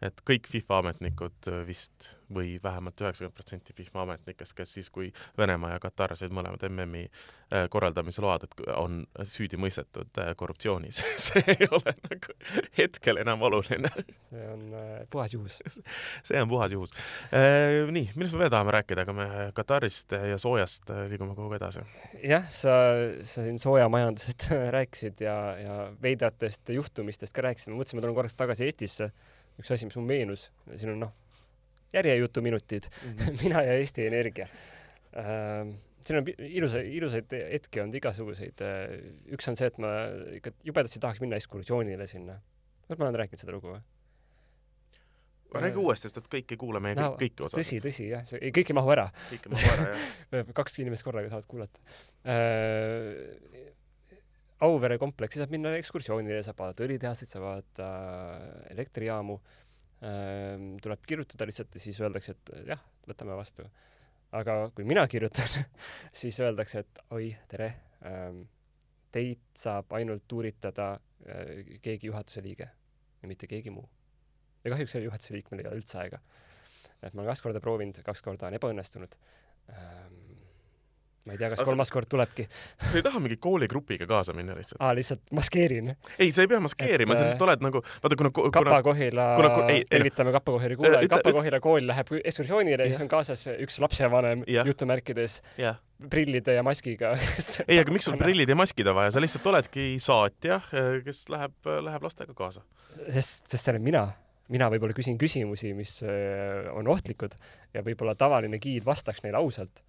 et 0.03 0.23
kõik 0.29 0.49
FIFA 0.51 0.81
ametnikud 0.85 1.51
vist 1.67 2.15
või 2.35 2.59
vähemalt 2.63 3.01
üheksakümmend 3.01 3.35
protsenti 3.35 3.75
FIFA 3.77 4.03
ametnikest, 4.03 4.55
kes 4.57 4.75
siis, 4.77 4.91
kui 4.91 5.11
Venemaa 5.39 5.75
ja 5.75 5.81
Katar 5.83 6.17
said 6.17 6.33
mõlemad 6.35 6.63
MM-i 6.69 7.05
äh, 7.05 7.67
korraldamise 7.71 8.23
load, 8.25 8.47
et 8.47 8.65
on 8.77 9.03
süüdi 9.29 9.59
mõistetud 9.61 10.21
äh, 10.23 10.33
korruptsioonis 10.37 11.03
see 11.27 11.43
ei 11.55 11.69
ole 11.71 11.95
nagu 12.09 12.37
hetkel 12.79 13.21
enam 13.23 13.43
oluline. 13.49 13.91
see 14.29 14.47
on 14.51 14.67
äh, 14.79 15.05
puhas 15.11 15.35
juhus 15.37 15.59
see 16.29 16.41
on 16.41 16.49
puhas 16.51 16.73
juhus 16.75 16.95
nii, 17.35 18.11
millest 18.15 18.37
me 18.37 18.45
veel 18.45 18.53
tahame 18.55 18.77
rääkida, 18.79 19.05
aga 19.05 19.17
me 19.17 19.29
Katarist 19.55 20.13
ja 20.15 20.39
soojast 20.41 20.91
liigume 21.11 21.37
kogu 21.37 21.53
aeg 21.53 21.61
edasi. 21.61 21.85
jah, 22.23 22.47
sa, 22.51 22.79
sa 23.23 23.45
siin 23.47 23.59
soojamajandusest 23.63 24.49
rääkisid 24.79 25.25
ja, 25.25 25.37
ja 25.61 25.79
veidratest 26.03 26.75
juhtumistest 26.75 27.35
ka 27.35 27.45
mõtlesin, 27.45 27.99
ma 27.99 28.05
tulen 28.05 28.17
korraks 28.17 28.37
tagasi 28.39 28.69
Eestisse. 28.69 29.11
üks 29.61 29.71
asi, 29.71 29.87
mis 29.87 29.97
mul 29.99 30.09
meenus, 30.09 30.49
siin 30.75 30.95
on 30.95 31.05
noh, 31.07 31.13
järjejutuminutid 31.95 32.91
mm, 32.91 33.17
-hmm. 33.17 33.39
mina 33.43 33.63
ja 33.63 33.81
Eesti 33.81 34.07
Energia 34.07 34.49
ähm, 35.17 35.77
siin 36.07 36.21
on 36.21 36.31
ilusa, 36.39 36.83
ilusaid 36.85 37.33
hetki 37.53 37.83
olnud 37.83 37.99
igasuguseid. 38.01 38.63
Äh, 38.65 38.95
üks 39.35 39.49
on 39.51 39.59
see, 39.59 39.71
et 39.71 39.81
ma 39.83 39.95
ikka 40.39 40.55
jubedasti 40.67 41.03
tahaks 41.03 41.23
minna 41.25 41.41
ekskursioonile 41.41 42.09
sinna. 42.11 42.41
kas 42.85 42.99
ma 43.01 43.07
olen 43.07 43.21
rääkinud 43.23 43.41
seda 43.41 43.57
lugu 43.57 43.73
või? 43.73 43.83
räägi 45.55 45.79
uuesti, 45.79 46.09
sest 46.09 46.17
et 46.19 46.27
kõik 46.33 46.51
ei 46.51 46.59
kuule 46.59 46.81
meie 46.83 46.97
no, 46.99 47.13
kõiki 47.15 47.45
osasid. 47.47 47.61
tõsi, 47.61 47.77
tõsi 47.85 48.09
jah, 48.11 48.25
see, 48.27 48.51
kõik 48.57 48.73
ei 48.73 48.77
mahu 48.77 48.91
ära. 48.91 49.05
kõik 49.31 49.47
ei 49.47 49.53
mahu 49.55 49.71
ära, 49.71 49.85
jah 50.35 50.51
kaks 50.59 50.81
inimest 50.83 51.07
korraga 51.07 51.31
saavad 51.31 51.49
kuulata 51.51 51.81
äh,. 52.27 53.71
Auvere 54.65 54.97
kompleksi 54.99 55.41
saab 55.41 55.51
minna 55.53 55.75
ekskursioonile, 55.77 56.39
saab 56.47 56.61
vaadata 56.63 56.85
õlitehaseid, 56.87 57.29
saab 57.29 57.43
vaadata 57.45 57.89
elektrijaamu 58.73 59.35
äh, 59.37 59.64
tuleb 60.83 61.07
kirjutada 61.09 61.47
lihtsalt 61.49 61.75
ja 61.75 61.81
siis 61.81 62.01
öeldakse, 62.03 62.35
et 62.35 62.51
jah, 62.69 62.81
võtame 63.09 63.37
vastu. 63.39 63.65
aga 64.35 64.57
kui 64.75 64.85
mina 64.85 65.07
kirjutan 65.09 65.65
siis 66.21 66.41
öeldakse, 66.41 66.85
et 66.85 67.03
oi, 67.15 67.31
tere, 67.49 67.71
ehm, 68.05 68.43
teid 69.15 69.45
saab 69.57 69.93
ainult 69.97 70.27
tuuritada 70.29 70.95
äh, 70.95 71.79
keegi 71.83 72.11
juhatuse 72.11 72.43
liige 72.43 72.69
ja 72.69 73.29
mitte 73.31 73.47
keegi 73.47 73.71
muu. 73.71 73.89
ja 74.65 74.75
kahjuks 74.75 74.97
selle 74.97 75.09
juhatuse 75.09 75.37
liikmel 75.37 75.63
ei 75.63 75.71
ole 75.71 75.81
üldse 75.81 75.99
aega. 76.03 76.21
et 77.01 77.15
ma 77.15 77.23
olen 77.23 77.31
kaks 77.33 77.45
korda 77.47 77.61
proovinud, 77.65 78.03
kaks 78.05 78.23
korda 78.23 78.51
on 78.51 78.59
ebaõnnestunud 78.59 79.17
ähm, 79.73 80.44
ma 81.25 81.33
ei 81.33 81.41
tea, 81.41 81.49
kas 81.53 81.63
As... 81.63 81.69
kolmas 81.69 81.91
kord 81.93 82.09
tulebki. 82.11 82.45
sa 82.91 82.99
ei 82.99 83.05
taha 83.05 83.21
mingi 83.23 83.39
kooligrupiga 83.41 84.07
kaasa 84.09 84.35
minna 84.37 84.57
lihtsalt? 84.59 84.81
aa, 84.81 84.93
lihtsalt 84.97 85.33
maskeerin? 85.37 85.95
ei, 86.19 86.33
sa 86.37 86.45
ei 86.45 86.51
pea 86.51 86.61
maskeerima, 86.65 87.17
sa 87.17 87.25
lihtsalt 87.25 87.45
oled 87.47 87.65
nagu, 87.65 87.83
vaata 88.05 88.19
kuna 88.21 88.33
Kapa-Kohila, 88.59 89.29
tervitame 89.91 90.35
Kapa-Kohila 90.37 90.79
kuulajaid, 90.81 91.13
Kapa-Kohila 91.15 91.61
kool 91.65 91.89
läheb 91.89 92.13
ekskursioonile, 92.21 92.89
siis 92.91 93.01
on 93.05 93.11
kaasas 93.13 93.47
üks 93.55 93.81
lapsevanem 93.85 94.45
jutumärkides 94.49 95.39
yeah. 95.61 95.81
prillide 96.11 96.59
ja 96.59 96.67
maskiga. 96.67 97.15
Ei, 97.71 97.79
aga 97.81 97.95
miks 97.95 98.11
sul 98.11 98.21
prillid 98.21 98.53
ja 98.53 98.59
maskid 98.59 98.93
on 98.93 98.99
vaja, 99.01 99.15
sa 99.15 99.25
lihtsalt 99.25 99.49
oledki 99.55 99.95
saatja, 100.03 100.61
kes 101.07 101.25
läheb, 101.33 101.57
läheb 101.89 102.05
lastega 102.05 102.37
kaasa. 102.37 102.67
sest, 103.09 103.49
sest 103.49 103.63
see 103.63 103.75
olen 103.75 103.89
mina. 103.89 104.05
Mina 104.53 104.67
võib-olla 104.69 104.93
küsin 104.93 105.17
küsimusi, 105.17 105.71
mis 105.73 106.03
äh, 106.05 106.67
on 106.77 106.85
ohtlikud 106.93 107.33
ja 107.73 107.81
võib-olla 107.81 108.13
tavaline 108.13 108.59
giid 108.61 108.85
vastaks 108.85 109.25
neile 109.25 109.41
ausalt 109.41 109.81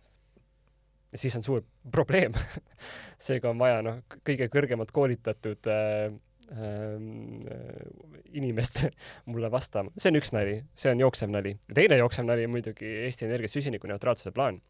siis 1.16 1.36
on 1.36 1.44
suur 1.44 1.64
probleem 1.92 2.34
seega 3.28 3.50
on 3.50 3.60
vaja 3.60 3.82
noh, 3.86 4.00
kõige 4.28 4.48
kõrgemalt 4.52 4.92
koolitatud 4.96 5.70
äh, 5.72 6.14
äh, 6.52 6.96
inimest 8.34 8.86
mulle 9.32 9.52
vastama. 9.52 9.92
see 9.98 10.12
on 10.12 10.20
üks 10.20 10.34
nali, 10.36 10.58
see 10.78 10.92
on 10.92 11.04
jooksev 11.04 11.32
nali. 11.34 11.56
teine 11.74 12.00
jooksev 12.02 12.28
nali 12.28 12.48
on 12.48 12.56
muidugi 12.56 12.90
Eesti 13.06 13.30
Energia 13.30 13.52
süsinikuneutraalsuse 13.52 14.32
plaan. 14.36 14.62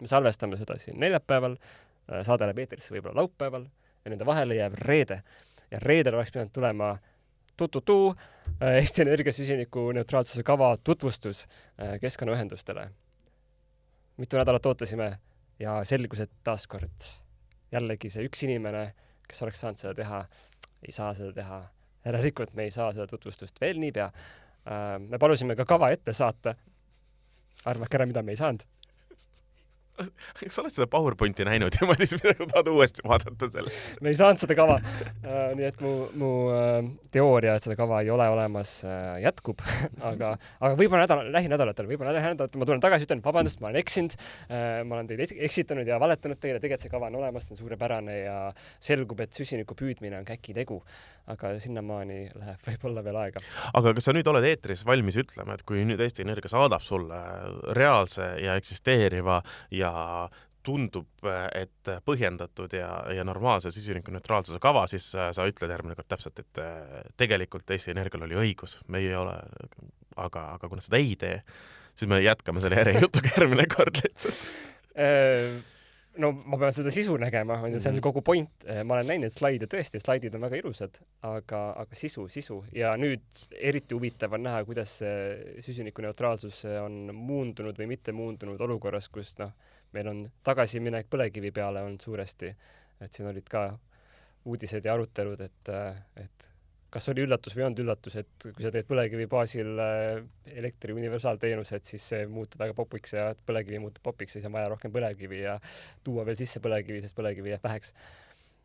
me 0.00 0.06
salvestame 0.10 0.56
seda 0.60 0.78
siin 0.78 0.98
neljapäeval 1.00 1.58
äh, 1.58 2.22
saade 2.22 2.48
läheb 2.48 2.64
eetrisse 2.64 2.94
võib-olla 2.94 3.22
laupäeval 3.22 3.68
ja 4.04 4.14
nende 4.14 4.26
vahele 4.26 4.58
jääb 4.58 4.74
reede. 4.80 5.22
ja 5.70 5.78
reedel 5.82 6.14
oleks 6.14 6.32
pidanud 6.32 6.52
tulema 6.52 6.96
tututuu 7.56 8.14
äh, 8.62 8.76
Eesti 8.80 9.02
Energia 9.02 9.32
süsinikuneutraalsuse 9.32 10.42
kava 10.42 10.76
tutvustus 10.84 11.46
äh, 11.46 12.00
keskkonnaühendustele. 12.00 12.90
mitu 14.16 14.36
nädalat 14.36 14.66
ootasime 14.66 15.18
ja 15.58 15.80
selgus, 15.84 16.20
et 16.24 16.32
taaskord 16.44 17.08
jällegi 17.72 18.10
see 18.12 18.24
üks 18.28 18.44
inimene, 18.46 18.92
kes 19.28 19.42
oleks 19.44 19.60
saanud 19.64 19.80
seda 19.80 19.94
teha, 19.98 20.22
ei 20.86 20.94
saa 20.94 21.12
seda 21.14 21.32
teha. 21.36 21.60
järelikult 22.04 22.54
me 22.54 22.64
ei 22.64 22.70
saa 22.70 22.92
seda 22.92 23.06
tutvustust 23.10 23.60
veel 23.60 23.80
niipea. 23.82 24.06
Äh, 24.06 24.98
me 25.02 25.18
palusime 25.18 25.56
ka 25.56 25.66
kava 25.68 25.90
ette 25.90 26.12
saata. 26.12 26.54
arvake 27.64 27.96
ära, 27.98 28.06
mida 28.06 28.22
me 28.22 28.32
ei 28.32 28.36
saanud 28.38 28.62
kas 29.98 30.54
sa 30.54 30.62
oled 30.64 30.74
seda 30.74 30.88
PowerPointi 30.90 31.46
näinud 31.48 31.78
ja 31.78 31.86
Madis, 31.90 32.14
mida 32.18 32.34
sa 32.38 32.48
tahad 32.52 32.70
uuesti 32.72 33.04
vaadata 33.06 33.50
sellest? 33.52 33.92
me 34.04 34.12
ei 34.12 34.18
saanud 34.20 34.42
seda 34.42 34.56
kava 34.58 34.78
uh,. 34.80 35.36
nii 35.58 35.68
et 35.68 35.80
mu, 35.84 35.94
mu 36.18 36.32
uh, 36.52 36.78
teooria, 37.14 37.56
et 37.58 37.66
seda 37.66 37.76
kava 37.78 38.02
ei 38.04 38.12
ole 38.14 38.28
olemas 38.32 38.78
uh,, 38.86 39.16
jätkub 39.22 39.62
aga, 40.10 40.34
aga 40.60 40.72
võib-olla 40.78 41.04
nädal, 41.06 41.24
lähinädalatel, 41.34 41.90
võib-olla 41.90 42.14
lähinädalatel 42.16 42.62
ma 42.62 42.68
tulen 42.68 42.84
tagasi, 42.84 43.08
ütlen 43.08 43.22
vabandust, 43.24 43.62
ma 43.62 43.70
olen 43.70 43.82
eksinud 43.82 44.16
ma 44.48 44.98
olen 44.98 45.08
teid 45.10 45.36
eksitanud 45.48 45.88
ja 45.88 45.98
valetanud 46.00 46.38
teile, 46.40 46.60
tegelikult 46.62 46.84
see 46.84 46.92
kava 46.92 47.08
on 47.10 47.18
olemas, 47.20 47.46
see 47.48 47.56
on 47.56 47.60
suurepärane 47.62 48.16
ja 48.20 48.36
selgub, 48.84 49.20
et 49.24 49.36
süsiniku 49.36 49.76
püüdmine 49.78 50.20
on 50.20 50.26
käkitegu. 50.28 50.82
aga 51.28 51.50
sinnamaani 51.60 52.30
läheb 52.40 52.62
võib-olla 52.64 53.02
veel 53.04 53.16
aega. 53.20 53.40
aga 53.76 53.90
kas 53.98 54.06
sa 54.08 54.14
nüüd 54.16 54.28
oled 54.30 54.46
eetris 54.48 54.84
valmis 54.88 55.18
ütlema, 55.20 55.58
et 55.58 55.64
kui 55.68 55.82
nüüd 55.84 56.00
Eesti 56.00 56.24
Energia 56.24 56.48
saadab 56.48 56.80
sulle 56.84 57.18
reaalse 57.76 58.30
ja 58.40 58.54
eksisteeriva 58.56 59.42
ja 59.74 59.87
ja 59.88 60.28
tundub, 60.68 61.08
et 61.56 61.90
põhjendatud 62.04 62.74
ja, 62.76 62.90
ja 63.14 63.24
normaalse 63.24 63.72
süsinikuneutraalsuse 63.72 64.60
kava, 64.60 64.84
siis 64.90 65.06
sa 65.14 65.46
ütled 65.48 65.72
järgmine 65.72 65.96
kord 65.96 66.10
täpselt, 66.10 66.42
et 66.42 66.60
tegelikult 67.20 67.70
Eesti 67.72 67.94
Energial 67.94 68.26
oli 68.26 68.36
õigus, 68.42 68.78
meie 68.92 69.08
ei 69.08 69.16
ole, 69.16 69.36
aga, 70.18 70.44
aga 70.58 70.68
kui 70.68 70.80
nad 70.80 70.84
seda 70.84 71.00
ei 71.00 71.16
tee, 71.20 71.40
siis 71.96 72.10
me 72.10 72.20
jätkame 72.20 72.62
selle 72.64 72.82
järjejutuga 72.82 73.32
järgmine 73.36 73.66
kord 73.72 74.02
lihtsalt 74.02 74.46
äh, 74.98 75.56
no 76.22 76.32
ma 76.36 76.58
pean 76.60 76.74
seda 76.76 76.92
sisu 76.94 77.16
nägema, 77.20 77.58
on 77.62 77.72
ju, 77.72 77.80
see 77.80 77.92
on 77.92 77.98
mhm. 77.98 78.04
kogu 78.04 78.22
point. 78.26 78.50
Äh, 78.66 78.82
ma 78.86 78.98
olen 78.98 79.12
näinud 79.12 79.32
slaide, 79.32 79.70
tõesti, 79.70 80.02
slaidid 80.02 80.34
on 80.36 80.44
väga 80.44 80.60
ilusad, 80.60 81.00
aga, 81.26 81.62
aga 81.84 81.98
sisu, 81.98 82.26
sisu 82.32 82.60
ja 82.76 82.92
nüüd 83.00 83.44
eriti 83.54 83.96
huvitav 83.96 84.36
on 84.36 84.44
näha, 84.48 84.64
kuidas 84.68 84.98
süsinikuneutraalsus 85.64 86.64
on 86.82 87.14
muundunud 87.14 87.78
või 87.78 87.92
mitte 87.94 88.14
muundunud 88.16 88.60
olukorras, 88.68 89.10
kus 89.12 89.36
noh, 89.40 89.54
meil 89.96 90.10
on 90.12 90.22
tagasiminek 90.44 91.08
põlevkivi 91.10 91.52
peale 91.54 91.82
olnud 91.86 92.04
suuresti, 92.04 92.52
et 93.00 93.12
siin 93.12 93.28
olid 93.30 93.48
ka 93.48 93.70
uudised 94.48 94.84
ja 94.84 94.94
arutelud, 94.94 95.40
et, 95.44 95.70
et 96.16 96.48
kas 96.92 97.08
oli 97.12 97.24
üllatus 97.26 97.54
või 97.54 97.62
ei 97.62 97.66
olnud 97.68 97.82
üllatus, 97.84 98.16
et 98.20 98.46
kui 98.46 98.64
sa 98.64 98.72
teed 98.72 98.88
põlevkivi 98.88 99.26
baasil 99.30 99.82
äh, 99.82 100.22
elektri 100.54 100.94
universaalteenused, 100.96 101.84
siis 101.88 102.06
see 102.14 102.24
muutub 102.32 102.62
väga 102.62 102.76
popiks 102.76 103.12
ja 103.16 103.28
põlevkivi 103.48 103.80
muutub 103.82 104.04
popiks 104.08 104.38
siis 104.38 104.46
on 104.48 104.54
vaja 104.56 104.70
rohkem 104.72 104.94
põlevkivi 104.94 105.42
ja 105.42 105.58
tuua 106.04 106.24
veel 106.28 106.38
sisse 106.40 106.62
põlevkivi, 106.64 107.02
sest 107.04 107.16
põlevkivi 107.18 107.52
jääb 107.52 107.64
väheks. 107.64 107.92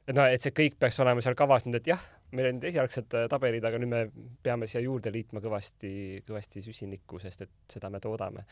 et 0.08 0.16
noh, 0.16 0.28
et 0.28 0.44
see 0.44 0.56
kõik 0.56 0.80
peaks 0.80 1.00
olema 1.04 1.24
seal 1.24 1.36
kavas 1.40 1.68
nüüd, 1.68 1.82
et 1.82 1.92
jah, 1.92 2.06
meil 2.32 2.52
olid 2.52 2.70
esialgsed 2.72 3.18
äh, 3.20 3.28
tabelid, 3.32 3.68
aga 3.68 3.82
nüüd 3.82 3.92
me 3.92 4.06
peame 4.44 4.72
siia 4.72 4.84
juurde 4.86 5.12
liitma 5.12 5.44
kõvasti, 5.44 6.24
kõvasti 6.28 6.64
süsinikku, 6.64 7.20
sest 7.24 7.44
et 7.48 7.76
seda 7.76 7.92
me 7.92 8.00
toodame 8.04 8.48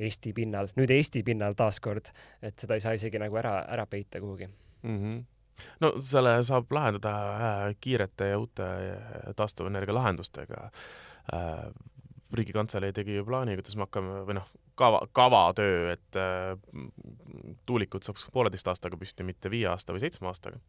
Eesti 0.00 0.32
pinnal, 0.36 0.70
nüüd 0.76 0.90
Eesti 0.94 1.22
pinnal 1.26 1.56
taaskord, 1.58 2.12
et 2.42 2.58
seda 2.58 2.78
ei 2.78 2.84
saa 2.84 2.96
isegi 2.96 3.20
nagu 3.20 3.36
ära, 3.36 3.58
ära 3.68 3.86
peita 3.86 4.22
kuhugi 4.22 4.48
mm. 4.48 4.96
-hmm 4.96 5.20
no 5.80 5.92
selle 6.04 6.34
saab 6.46 6.72
lahendada 6.72 7.12
äh, 7.36 7.62
kiirete 7.80 8.30
ja 8.32 8.38
uute 8.40 8.64
äh, 8.64 9.32
taastuvenergia 9.36 9.94
lahendustega. 9.94 10.70
Äh, 11.34 11.64
riigikantselei 12.32 12.92
tegi 12.94 13.16
ju 13.16 13.24
plaani, 13.26 13.56
kuidas 13.58 13.74
me 13.76 13.84
hakkame 13.84 14.20
või 14.28 14.36
noh, 14.38 14.46
kava, 14.78 15.00
kavatöö, 15.12 15.96
et 15.96 16.18
tuulikud 17.66 18.06
saaks 18.06 18.28
pooleteist 18.32 18.70
aastaga 18.70 18.96
püsti, 19.00 19.26
mitte 19.26 19.50
viie 19.50 19.66
aasta 19.66 19.92
või 19.92 20.04
seitsme 20.04 20.30
aastaga 20.30 20.60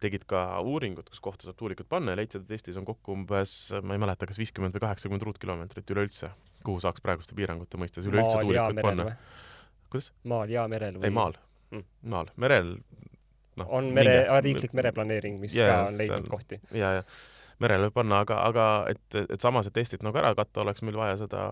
tegid 0.00 0.24
ka 0.28 0.44
uuringut, 0.64 1.10
kus 1.12 1.20
kohta 1.24 1.48
saab 1.48 1.58
tuulikut 1.60 1.88
panna 1.90 2.14
ja 2.14 2.20
leidsid, 2.20 2.46
et 2.46 2.56
Eestis 2.56 2.78
on 2.80 2.86
kokku 2.88 3.14
umbes, 3.16 3.54
ma 3.84 3.96
ei 3.96 4.02
mäleta, 4.02 4.28
kas 4.28 4.40
viiskümmend 4.40 4.76
või 4.76 4.84
kaheksakümmend 4.86 5.26
ruutkilomeetrit 5.28 5.92
üleüldse, 5.94 6.30
kuhu 6.66 6.80
saaks 6.82 7.04
praeguste 7.04 7.36
piirangute 7.38 7.80
mõistes 7.80 8.08
üleüldse 8.08 8.38
maal 8.38 8.46
tuulikut 8.46 8.82
panna. 8.86 9.10
kuidas? 9.92 10.12
maal 10.32 10.52
ja 10.52 10.66
merel 10.72 10.96
või? 11.00 11.10
ei, 11.10 11.16
maal 11.16 11.36
mm., 11.74 11.84
maal, 12.14 12.32
merel 12.40 12.72
noh. 13.60 13.68
on 13.68 13.92
mere, 13.96 14.16
riiklik 14.46 14.76
mereplaneering, 14.76 15.40
mis 15.42 15.56
ja, 15.58 15.68
ka 15.68 15.78
on 15.90 16.00
leidnud 16.00 16.24
on, 16.24 16.32
kohti. 16.32 16.60
ja, 16.72 16.94
ja 17.00 17.06
merele 17.60 17.88
võib 17.88 17.98
panna, 18.00 18.22
aga, 18.24 18.40
aga 18.48 18.66
et, 18.92 19.18
et 19.20 19.40
samas, 19.42 19.68
et 19.68 19.80
Eestit 19.82 20.04
nagu 20.06 20.16
ära 20.16 20.32
katta, 20.38 20.62
oleks 20.64 20.84
meil 20.86 20.96
vaja 20.96 21.18
seda 21.20 21.46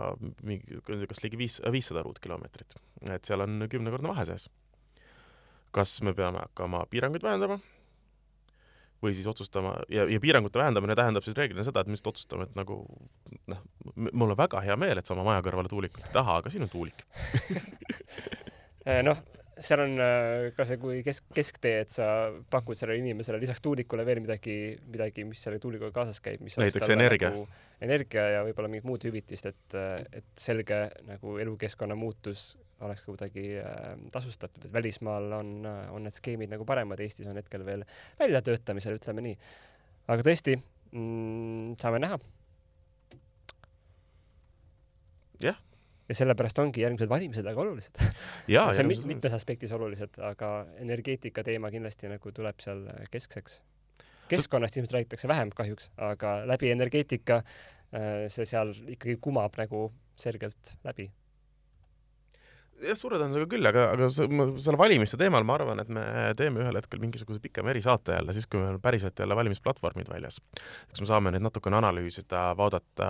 mingi, 0.46 0.80
kas 0.86 1.20
ligi 1.24 1.40
viis, 1.40 1.58
viissada 1.72 2.04
ruutkilomeetrit. 2.06 2.78
et 3.12 3.28
seal 3.28 3.44
on 3.44 3.66
kümnekordne 3.68 4.14
vahe 4.14 4.24
sees. 4.30 4.48
kas 5.76 5.98
me 6.00 6.16
peame 6.16 6.40
hakkama 6.46 6.86
piiranguid 6.90 7.22
vähendama 7.22 7.58
või 9.02 9.14
siis 9.14 9.28
otsustama 9.30 9.76
ja, 9.92 10.06
ja 10.10 10.20
piirangute 10.22 10.58
vähendamine 10.58 10.96
tähendab 10.98 11.26
siis 11.26 11.36
reeglina 11.38 11.64
seda, 11.66 11.82
et 11.82 11.90
me 11.90 11.94
lihtsalt 11.94 12.12
otsustame, 12.14 12.48
et 12.48 12.58
nagu 12.58 12.80
noh, 13.50 13.64
mul 13.94 14.34
on 14.34 14.38
väga 14.38 14.62
hea 14.64 14.76
meel, 14.80 14.98
et 14.98 15.08
sa 15.08 15.14
oma 15.14 15.26
maja 15.28 15.44
kõrvale 15.46 15.70
tuulikut 15.70 16.06
ei 16.06 16.14
taha, 16.14 16.40
aga 16.42 16.52
siin 16.52 16.66
on 16.66 16.72
tuulik. 16.72 17.04
Eh, 18.88 19.02
noh, 19.04 19.18
seal 19.60 19.82
on 19.82 19.98
äh, 20.00 20.46
ka 20.56 20.64
see, 20.64 20.78
kui 20.80 21.00
kesk, 21.04 21.26
kesktee, 21.34 21.82
et 21.84 21.92
sa 21.92 22.06
pakud 22.48 22.78
sellele 22.78 23.02
inimesele 23.02 23.40
lisaks 23.42 23.60
tuulikule 23.64 24.06
veel 24.06 24.22
midagi, 24.24 24.54
midagi, 24.88 25.26
mis 25.28 25.42
selle 25.44 25.58
tuulikuga 25.62 25.90
kaasas 25.94 26.22
käib, 26.24 26.40
mis 26.46 26.56
näiteks 26.56 26.94
energia. 26.94 27.32
nagu, 27.34 27.44
energia 27.84 28.24
ja 28.36 28.44
võib-olla 28.46 28.70
mingit 28.72 28.88
muud 28.88 29.04
hüvitist, 29.04 29.50
et, 29.50 29.76
et 30.22 30.30
selge 30.40 30.86
nagu 31.10 31.36
elukeskkonna 31.42 31.98
muutus 31.98 32.54
oleks 32.86 33.02
ka 33.02 33.12
kuidagi 33.12 33.44
äh, 33.58 33.94
tasustatud, 34.14 34.68
et 34.68 34.72
välismaal 34.72 35.32
on, 35.40 35.52
on 35.66 36.04
need 36.06 36.14
skeemid 36.14 36.52
nagu 36.52 36.66
paremad, 36.68 37.00
Eestis 37.02 37.28
on 37.30 37.38
hetkel 37.38 37.64
veel 37.66 37.84
väljatöötamisel, 38.20 38.98
ütleme 39.00 39.24
nii. 39.26 39.38
aga 40.14 40.26
tõesti 40.26 40.58
mm,, 40.58 41.78
saame 41.80 42.02
näha. 42.04 42.18
jah. 45.42 45.58
Ja 46.08 46.16
sellepärast 46.16 46.58
ongi 46.62 46.80
järgmised 46.80 47.10
valimised 47.10 47.44
väga 47.44 47.60
olulised. 47.60 47.98
See 48.48 48.84
on 48.84 48.88
mit 48.88 49.04
mitmes 49.10 49.34
aspektis 49.36 49.74
olulised, 49.76 50.16
aga 50.24 50.52
energeetika 50.80 51.44
teema 51.44 51.72
kindlasti 51.74 52.08
nagu 52.08 52.32
tuleb 52.32 52.62
seal 52.64 52.86
keskseks. 53.12 53.60
Keskkonnast 54.28 54.76
ilmselt 54.76 54.94
räägitakse 54.96 55.28
vähem 55.28 55.50
kahjuks, 55.56 55.90
aga 56.04 56.42
läbi 56.48 56.70
energeetika 56.72 57.42
äh, 57.42 58.26
see 58.32 58.46
seal 58.48 58.74
ikkagi 58.86 59.16
kumab 59.24 59.56
nagu 59.60 59.88
selgelt 60.18 60.76
läbi 60.84 61.08
jah, 62.82 62.96
suure 62.98 63.18
tõenäosusega 63.18 63.48
küll, 63.50 63.68
aga, 63.68 63.84
aga 63.94 64.08
selle 64.12 64.78
valimiste 64.80 65.18
teemal 65.20 65.46
ma 65.46 65.56
arvan, 65.58 65.82
et 65.82 65.90
me 65.92 66.04
teeme 66.38 66.62
ühel 66.62 66.78
hetkel 66.78 67.00
mingisuguse 67.02 67.40
pikema 67.42 67.72
erisaate 67.72 68.16
jälle, 68.16 68.34
siis 68.36 68.48
kui 68.50 68.60
meil 68.60 68.76
on 68.76 68.82
päriselt 68.84 69.18
jälle 69.18 69.36
valimisplatvormid 69.38 70.10
väljas. 70.12 70.40
eks 70.90 71.02
me 71.02 71.08
saame 71.10 71.32
neid 71.34 71.44
natukene 71.44 71.78
analüüsida, 71.80 72.44
vaadata, 72.58 73.08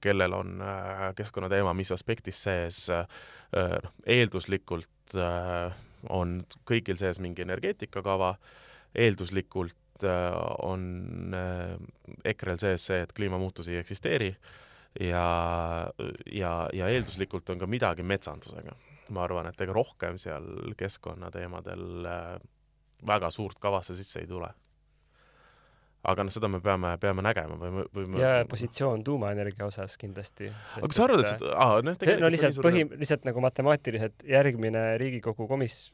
kellel 0.00 0.36
on 0.36 0.64
äh, 0.64 1.04
keskkonnateema 1.18 1.74
mis 1.76 1.92
aspektis 1.96 2.42
sees, 2.46 2.86
äh, 2.94 3.04
noh, 3.84 3.94
eelduslikult 4.06 5.16
on 6.08 6.36
kõigil 6.68 6.98
sees 7.00 7.18
mingi 7.20 7.42
energeetikakava, 7.42 8.34
eelduslikult 8.94 10.06
on 10.64 11.34
EKRE-l 12.24 12.60
sees 12.62 12.86
see, 12.88 13.02
et 13.04 13.12
kliimamuutusi 13.12 13.74
ei 13.74 13.80
eksisteeri 13.82 14.30
ja, 15.02 15.24
ja, 16.32 16.52
ja 16.72 16.88
eelduslikult 16.94 17.50
on 17.52 17.60
ka 17.60 17.68
midagi 17.68 18.06
metsandusega 18.06 18.78
ma 19.14 19.24
arvan, 19.26 19.50
et 19.50 19.60
ega 19.60 19.74
rohkem 19.76 20.18
seal 20.20 20.74
keskkonnateemadel 20.78 22.08
äh, 22.08 22.34
väga 23.06 23.30
suurt 23.34 23.60
kavasse 23.62 23.96
sisse 23.98 24.20
ei 24.22 24.28
tule. 24.28 24.50
aga 26.00 26.24
noh, 26.24 26.32
seda 26.32 26.48
me 26.48 26.62
peame, 26.64 26.94
peame 26.96 27.20
nägema 27.20 27.58
või 27.60 27.70
me, 27.74 27.82
või 27.92 28.06
me 28.08 28.20
ja 28.22 28.44
positsioon 28.48 29.02
tuumaenergia 29.04 29.66
osas 29.66 29.98
kindlasti. 30.00 30.48
aga 30.78 30.88
kas 30.88 30.96
sa 30.96 31.04
arvad, 31.04 31.24
et 31.24 31.32
seda, 31.34 31.50
aa, 31.60 31.82
noh, 31.84 31.98
see 32.00 32.14
no 32.22 32.30
lihtsalt 32.32 32.62
põhi, 32.64 32.86
lihtsalt 33.02 33.28
nagu 33.28 33.44
matemaatiliselt 33.44 34.24
järgmine 34.28 34.84
Riigikogu 35.02 35.48
komis-, 35.50 35.90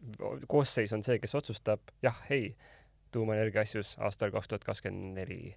koosseis 0.46 0.94
on 0.94 1.02
see, 1.06 1.18
kes 1.22 1.34
otsustab 1.40 1.90
jah, 2.06 2.22
ei, 2.30 2.52
tuumaenergia 3.14 3.66
asjus 3.66 3.96
aastal 3.98 4.30
kaks 4.34 4.52
tuhat 4.52 4.68
kakskümmend 4.68 5.18
neli 5.18 5.56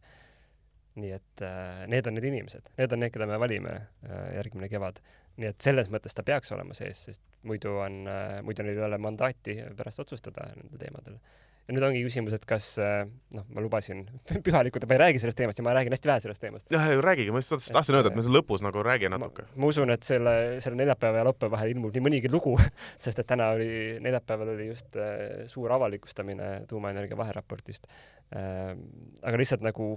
nii 1.00 1.14
et 1.16 1.44
äh, 1.46 1.86
need 1.92 2.08
on 2.10 2.18
need 2.18 2.28
inimesed, 2.32 2.70
need 2.80 2.94
on 2.94 3.04
need, 3.04 3.14
keda 3.14 3.28
me 3.30 3.40
valime 3.42 3.76
äh, 3.76 4.36
järgmine 4.40 4.70
kevad. 4.72 5.02
Nii 5.40 5.52
et 5.54 5.64
selles 5.64 5.90
mõttes 5.92 6.16
ta 6.16 6.26
peaks 6.26 6.52
olema 6.56 6.76
sees, 6.78 7.04
sest 7.10 7.22
muidu 7.48 7.78
on 7.84 8.02
äh,, 8.10 8.40
muidu 8.46 8.66
neil 8.66 8.80
ei 8.80 8.88
ole 8.90 9.00
mandaati 9.02 9.60
pärast 9.78 10.04
otsustada 10.04 10.50
nendel 10.56 10.82
teemadel. 10.82 11.16
ja 11.70 11.76
nüüd 11.76 11.86
ongi 11.86 12.02
küsimus, 12.02 12.34
et 12.34 12.46
kas 12.50 12.68
äh, 12.82 13.04
noh, 13.36 13.46
ma 13.54 13.64
lubasin 13.64 14.04
pühalikult, 14.46 14.88
ma 14.90 14.98
ei 14.98 15.02
räägi 15.04 15.24
sellest 15.24 15.40
teemast 15.40 15.62
ja 15.62 15.66
ma 15.68 15.76
räägin 15.78 15.96
hästi 15.96 16.12
vähe 16.12 16.24
sellest 16.26 16.44
teemast. 16.44 16.68
jah, 16.74 16.92
räägigi, 17.06 17.32
ma 17.34 17.44
just 17.44 17.56
tahtsin 17.72 18.00
öelda, 18.00 18.12
et 18.12 18.20
me 18.20 18.36
lõpus 18.40 18.66
nagu 18.66 18.84
räägi 18.86 19.12
natuke. 19.14 19.48
ma 19.56 19.72
usun, 19.72 19.94
et 19.96 20.06
selle, 20.08 20.36
selle 20.66 20.80
neljapäeva 20.82 21.24
ja 21.24 21.30
laupäeva 21.30 21.56
vahel 21.58 21.76
ilmub 21.76 21.96
nii 21.96 22.06
mõnigi 22.10 22.32
lugu 22.34 22.58
sest 23.04 23.24
et 23.24 23.30
täna 23.30 23.52
oli, 23.56 23.72
neljapäeval 24.04 24.56
oli 24.58 24.70
just 24.74 25.00
äh, 25.00 25.46
suur 25.52 25.72
avalikustamine 25.80 26.54
tuumaenergia 26.70 27.20
vaheraportist 27.20 27.88
äh,. 28.36 28.74
aga 29.24 29.40
lihtsalt 29.40 29.64
nagu 29.66 29.94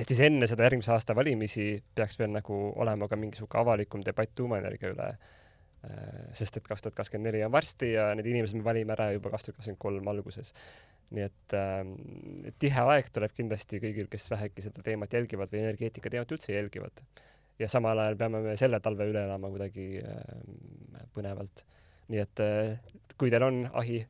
et 0.00 0.08
siis 0.08 0.22
enne 0.24 0.48
seda 0.48 0.64
järgmise 0.66 0.92
aasta 0.94 1.16
valimisi 1.16 1.72
peaks 1.94 2.18
veel 2.20 2.32
nagu 2.32 2.60
olema 2.82 3.08
ka 3.08 3.18
mingisugune 3.20 3.60
avalikum 3.62 4.04
debatt 4.06 4.32
tuumaenergia 4.38 4.92
üle 4.94 5.08
äh, 5.10 6.30
sest 6.36 6.60
et 6.60 6.68
kaks 6.68 6.86
tuhat 6.86 6.96
kakskümmend 6.98 7.30
neli 7.30 7.42
on 7.44 7.52
varsti 7.52 7.92
ja 7.94 8.10
need 8.16 8.30
inimesed 8.32 8.58
me 8.58 8.66
valime 8.66 8.94
ära 8.96 9.10
juba 9.14 9.32
kaks 9.34 9.48
tuhat 9.48 9.60
kakskümmend 9.60 9.82
kolm 9.82 10.12
alguses. 10.12 10.54
nii 11.10 11.26
et 11.26 11.56
äh, 11.58 11.82
tihe 12.62 12.86
aeg 12.94 13.10
tuleb 13.12 13.34
kindlasti 13.36 13.82
kõigil, 13.82 14.08
kes 14.10 14.30
vähegi 14.30 14.68
seda 14.68 14.84
teemat 14.86 15.12
jälgivad 15.18 15.52
või 15.52 15.64
energeetika 15.64 16.12
teemat 16.12 16.32
üldse 16.36 16.54
jälgivad. 16.54 17.04
ja 17.58 17.68
samal 17.68 17.98
ajal 17.98 18.16
peame 18.16 18.40
me 18.46 18.56
selle 18.56 18.80
talve 18.80 19.10
üle 19.10 19.26
elama 19.26 19.52
kuidagi 19.52 19.90
äh, 20.00 21.04
põnevalt. 21.14 21.66
nii 22.08 22.24
et 22.24 22.46
äh, 22.46 22.96
kui 23.20 23.30
teil 23.30 23.44
on 23.44 23.66
ahi 23.76 24.00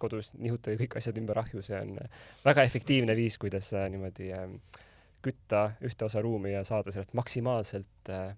kodus, 0.00 0.32
nihutage 0.38 0.76
kõik 0.80 0.96
asjad 0.98 1.18
ümber 1.20 1.38
ahju, 1.42 1.62
see 1.64 1.78
on 1.78 1.94
väga 2.44 2.64
efektiivne 2.68 3.14
viis, 3.16 3.38
kuidas 3.40 3.70
äh, 3.76 3.86
niimoodi 3.92 4.32
äh, 4.34 4.48
kütta 5.22 5.70
ühte 5.84 6.06
osa 6.06 6.22
ruumi 6.22 6.52
ja 6.52 6.64
saada 6.66 6.92
sellest 6.92 7.14
maksimaalselt 7.18 8.10
äh, 8.10 8.32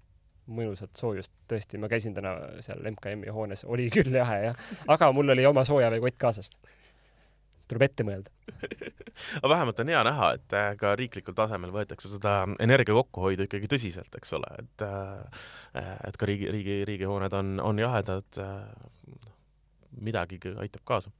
mõnusat 0.50 0.92
soojust, 0.98 1.32
tõesti, 1.48 1.80
ma 1.80 1.88
käisin 1.88 2.14
täna 2.16 2.34
seal 2.64 2.84
MKM-i 2.90 3.32
hoones, 3.32 3.64
oli 3.64 3.88
küll 3.92 4.12
jahe 4.12 4.40
jah, 4.50 4.64
aga 4.92 5.10
mul 5.16 5.32
oli 5.32 5.46
oma 5.48 5.64
soojaveekott 5.64 6.18
kaasas. 6.20 6.50
tuleb 7.68 7.86
ette 7.86 8.04
mõelda. 8.04 8.30
Aga 9.38 9.48
vähemalt 9.48 9.78
on 9.80 9.88
hea 9.88 10.00
näha, 10.04 10.30
et 10.36 10.54
äh, 10.58 10.70
ka 10.76 10.92
riiklikul 10.98 11.36
tasemel 11.38 11.70
võetakse 11.72 12.10
seda 12.12 12.48
energia 12.60 12.96
kokkuhoidu 12.96 13.46
ikkagi 13.46 13.70
tõsiselt, 13.70 14.16
eks 14.18 14.34
ole, 14.36 14.50
et 14.58 14.84
äh, 14.84 15.44
et 16.08 16.18
ka 16.18 16.28
riigi, 16.28 16.50
riigi, 16.50 16.80
riigihooned 16.90 17.32
on, 17.38 17.54
on 17.62 17.78
jahedad, 17.78 18.40
äh, 18.42 18.58
midagi 20.02 20.40
aitab 20.58 20.82
kaasa 20.84 21.14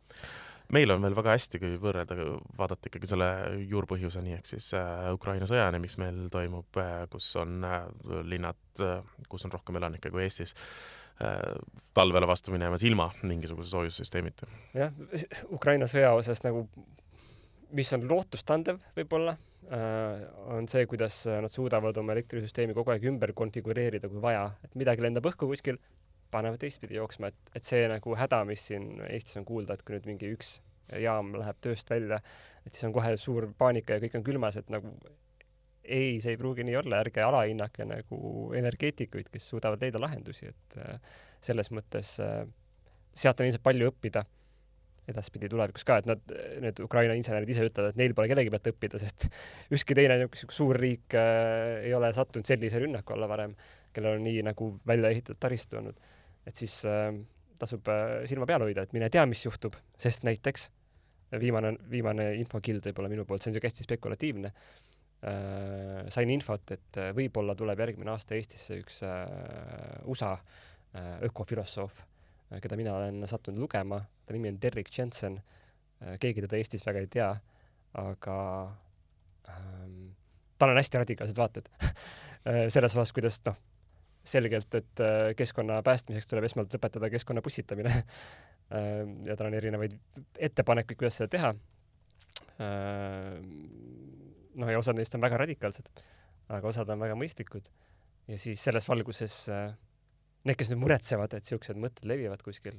meil 0.73 0.91
on 0.95 1.05
veel 1.05 1.17
väga 1.17 1.35
hästi, 1.37 1.61
kui 1.63 1.77
võrrelda, 1.81 2.17
vaadata 2.59 2.89
ikkagi 2.89 3.11
selle 3.11 3.29
juurpõhjuseni, 3.71 4.37
ehk 4.39 4.49
siis 4.49 4.71
äh, 4.79 5.07
Ukraina 5.15 5.49
sõjani, 5.51 5.81
mis 5.83 5.97
meil 6.01 6.27
toimub 6.33 6.81
äh,, 6.81 7.05
kus 7.13 7.31
on 7.41 7.65
äh, 7.69 7.87
linnad 8.31 8.61
kus 9.31 9.47
on 9.47 9.53
rohkem 9.55 9.77
elanikke 9.79 10.11
kui 10.11 10.25
Eestis 10.25 10.55
talvele 11.95 12.27
vastu 12.27 12.51
minemas 12.51 12.83
ilma 12.83 13.05
mingisuguse 13.23 13.71
soojussüsteemita. 13.71 14.49
jah, 14.75 14.91
Ukraina 15.55 15.87
sõja 15.87 16.09
osas 16.19 16.43
nagu, 16.43 16.65
mis 17.71 17.93
on 17.95 18.09
lootustandev 18.11 18.81
võib-olla 18.97 19.37
on 20.51 20.67
see, 20.69 20.89
kuidas 20.91 21.23
nad 21.27 21.53
suudavad 21.53 21.97
oma 22.03 22.13
elektrisüsteemi 22.13 22.75
kogu 22.77 22.93
aeg 22.93 23.07
ümber 23.09 23.33
konfigureerida, 23.37 24.11
kui 24.11 24.21
vaja, 24.21 24.49
et 24.67 24.75
midagi 24.77 25.07
lendab 25.07 25.31
õhku 25.31 25.49
kuskil, 25.49 25.79
panevad 26.35 26.61
teistpidi 26.63 26.99
jooksma, 26.99 27.31
et, 27.31 27.51
et 27.55 27.67
see 27.67 27.87
nagu 27.91 28.17
häda, 28.19 28.43
mis 28.49 28.69
siin 28.71 28.99
Eestis 29.09 29.39
on 29.41 29.47
kuulda, 29.49 29.77
et 29.77 29.85
kui 29.87 29.97
nüüd 29.97 30.09
mingi 30.11 30.35
üks 30.35 30.59
jaam 31.01 31.33
läheb 31.39 31.61
tööst 31.65 31.91
välja, 31.91 32.21
et 32.67 32.75
siis 32.75 32.89
on 32.89 32.95
kohe 32.95 33.15
suur 33.21 33.49
paanika 33.59 33.97
ja 33.97 34.05
kõik 34.05 34.19
on 34.19 34.27
külmas, 34.27 34.59
et 34.61 34.71
nagu 34.73 34.93
ei, 35.85 36.21
see 36.21 36.35
ei 36.35 36.41
pruugi 36.41 36.65
nii 36.65 36.77
olla, 36.81 37.01
ärge 37.05 37.25
alahinnake 37.25 37.87
nagu 37.89 38.19
energeetikuid, 38.57 39.29
kes 39.33 39.51
suudavad 39.53 39.83
leida 39.85 40.01
lahendusi, 40.01 40.49
et 40.53 40.79
äh, 40.81 41.19
selles 41.45 41.71
mõttes 41.75 42.17
äh, 42.25 42.43
sealt 43.15 43.41
on 43.41 43.51
ilmselt 43.51 43.65
palju 43.65 43.91
õppida 43.93 44.25
edaspidi 45.09 45.51
tulevikus 45.53 45.85
ka, 45.85 45.99
et 46.01 46.09
nad, 46.09 46.35
need 46.65 46.81
Ukraina 46.81 47.17
insenerid 47.19 47.51
ise 47.53 47.67
ütlevad, 47.69 47.93
et 47.93 48.01
neil 48.01 48.15
pole 48.17 48.31
kellegi 48.31 48.53
pealt 48.53 48.71
õppida, 48.73 49.01
sest 49.03 49.29
ükski 49.75 49.97
teine 49.97 50.17
niisugune 50.23 50.57
suur 50.57 50.81
riik 50.81 51.17
äh, 51.21 51.85
ei 51.85 51.95
ole 51.97 52.13
sattunud 52.17 52.49
sellise 52.49 52.81
rünnaku 52.81 53.17
alla 53.17 53.29
varem, 53.31 53.57
kellel 53.95 54.19
on 54.19 54.25
nii 54.27 54.45
nagu 54.47 54.75
välja 54.89 55.13
ehitatud 55.13 55.41
taristu 55.41 55.81
olnud 55.81 56.01
et 56.47 56.57
siis 56.61 56.81
äh, 56.89 57.11
tasub 57.61 57.89
äh, 57.89 58.23
silma 58.31 58.47
peal 58.49 58.65
hoida, 58.67 58.85
et 58.85 58.97
mine 58.97 59.11
tea, 59.13 59.25
mis 59.29 59.45
juhtub, 59.47 59.77
sest 60.01 60.27
näiteks 60.27 60.71
viimane, 61.41 61.75
viimane 61.91 62.33
infokild 62.39 62.85
võib-olla 62.89 63.11
minu 63.13 63.25
poolt, 63.29 63.43
see 63.43 63.51
on 63.51 63.55
niisugune 63.55 63.71
hästi 63.71 63.87
spekulatiivne 63.87 64.51
äh,, 64.51 66.05
sain 66.15 66.31
infot, 66.35 66.75
et 66.77 67.01
äh, 67.01 67.11
võib-olla 67.17 67.57
tuleb 67.59 67.81
järgmine 67.85 68.13
aasta 68.15 68.37
Eestisse 68.39 68.79
üks 68.83 69.01
äh, 69.07 69.25
USA 70.11 70.35
äh, 70.37 71.25
ökofilosoof 71.29 72.01
äh,, 72.03 72.61
keda 72.63 72.79
mina 72.81 72.97
olen 72.99 73.27
sattunud 73.31 73.63
lugema, 73.63 74.01
ta 74.27 74.37
nimi 74.37 74.53
on 74.53 74.61
Derek 74.63 74.93
Jensen 74.95 75.41
äh,, 75.41 76.17
keegi 76.23 76.45
teda 76.45 76.61
Eestis 76.61 76.87
väga 76.87 77.05
ei 77.05 77.11
tea, 77.19 77.31
aga 78.05 78.39
ähm, 79.51 80.11
tal 80.59 80.75
on 80.75 80.81
hästi 80.81 81.03
radikaalsed 81.03 81.39
vaated 81.39 81.71
äh, 81.81 82.67
selles 82.69 82.95
osas, 82.97 83.15
kuidas 83.17 83.41
noh, 83.49 83.59
selgelt, 84.25 84.75
et 84.75 85.03
äh, 85.05 85.31
keskkonna 85.37 85.81
päästmiseks 85.85 86.29
tuleb 86.31 86.47
esmalt 86.49 86.73
lõpetada 86.75 87.11
keskkonna 87.13 87.43
pussitamine 87.45 87.93
äh, 87.99 89.01
ja 89.29 89.37
tal 89.37 89.51
on 89.51 89.57
erinevaid 89.59 89.97
ettepanekuid, 90.49 90.99
kuidas 91.01 91.21
seda 91.21 91.31
teha. 91.35 91.53
Äh, 92.65 93.39
noh, 94.61 94.71
ja 94.71 94.81
osad 94.81 94.99
neist 94.99 95.17
on 95.19 95.25
väga 95.25 95.41
radikaalsed, 95.45 95.91
aga 96.55 96.71
osad 96.71 96.91
on 96.95 97.05
väga 97.05 97.19
mõistlikud. 97.21 97.69
ja 98.29 98.39
siis 98.41 98.63
selles 98.65 98.89
valguses 98.89 99.37
need, 99.51 100.57
kes 100.57 100.71
nüüd 100.73 100.81
muretsevad, 100.81 101.35
et 101.37 101.45
niisugused 101.45 101.81
mõtted 101.81 102.09
levivad 102.09 102.41
kuskil, 102.45 102.79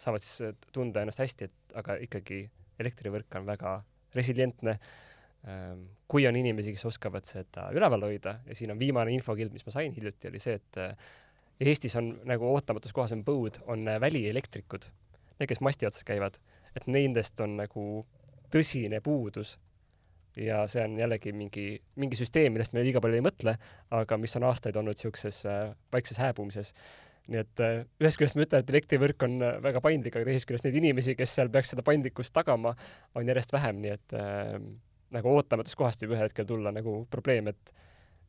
saavad 0.00 0.24
siis 0.24 0.54
tunda 0.72 1.04
ennast 1.04 1.22
hästi, 1.22 1.48
et 1.48 1.76
aga 1.80 1.96
ikkagi 2.04 2.44
elektrivõrk 2.82 3.40
on 3.40 3.46
väga 3.48 3.78
resilientne 4.14 4.76
Ehm, 4.76 5.13
kui 6.08 6.26
on 6.28 6.36
inimesi, 6.36 6.72
kes 6.72 6.86
oskavad 6.88 7.26
seda 7.28 7.66
üleval 7.76 8.06
hoida 8.06 8.38
ja 8.46 8.56
siin 8.56 8.72
on 8.72 8.78
viimane 8.80 9.12
infokild, 9.12 9.52
mis 9.52 9.66
ma 9.66 9.74
sain 9.74 9.92
hiljuti, 9.92 10.30
oli 10.30 10.40
see, 10.42 10.56
et 10.60 10.80
eh, 10.80 10.94
Eestis 11.70 11.94
on 12.00 12.08
nagu 12.26 12.48
ootamatus 12.50 12.94
kohas 12.96 13.12
on 13.14 13.22
põud, 13.26 13.60
on 13.70 13.86
eh, 13.88 14.00
välielektrikud, 14.00 14.88
need, 15.38 15.48
kes 15.50 15.60
masti 15.64 15.88
otsas 15.88 16.06
käivad, 16.06 16.40
et 16.74 16.88
nendest 16.88 17.40
on 17.44 17.58
nagu 17.60 17.84
tõsine 18.54 19.02
puudus. 19.04 19.58
ja 20.36 20.64
see 20.66 20.82
on 20.82 20.96
jällegi 20.98 21.30
mingi, 21.32 21.64
mingi 21.94 22.16
süsteem, 22.18 22.52
millest 22.52 22.72
me 22.74 22.82
liiga 22.82 23.00
palju 23.00 23.20
ei 23.20 23.22
mõtle, 23.22 23.52
aga 23.94 24.16
mis 24.18 24.34
on 24.34 24.48
aastaid 24.48 24.76
olnud 24.76 24.96
niisuguses 24.96 25.44
äh, 25.46 25.68
vaikses 25.92 26.18
hääbumises 26.18 26.72
nii 27.30 27.40
et 27.40 27.62
äh, 27.62 27.84
ühest 28.02 28.18
küljest 28.20 28.36
ma 28.36 28.44
ütlen, 28.44 28.64
et 28.64 28.72
elektrivõrk 28.72 29.22
on 29.24 29.36
äh, 29.40 29.60
väga 29.64 29.80
paindlik, 29.84 30.16
aga 30.16 30.28
teisest 30.28 30.48
küljest 30.48 30.66
neid 30.66 30.76
inimesi, 30.80 31.14
kes 31.16 31.36
seal 31.38 31.52
peaks 31.54 31.72
seda 31.72 31.84
paindlikkust 31.86 32.34
tagama, 32.36 32.74
on 33.16 33.30
järjest 33.30 33.54
vähem, 33.54 33.78
nii 33.84 33.94
et 33.94 34.16
äh, 34.18 34.58
nagu 35.14 35.30
ootamatust 35.30 35.78
kohast 35.78 36.04
võib 36.04 36.16
ühel 36.16 36.28
hetkel 36.28 36.46
tulla 36.48 36.72
nagu 36.74 37.02
probleem, 37.10 37.52
et 37.54 37.74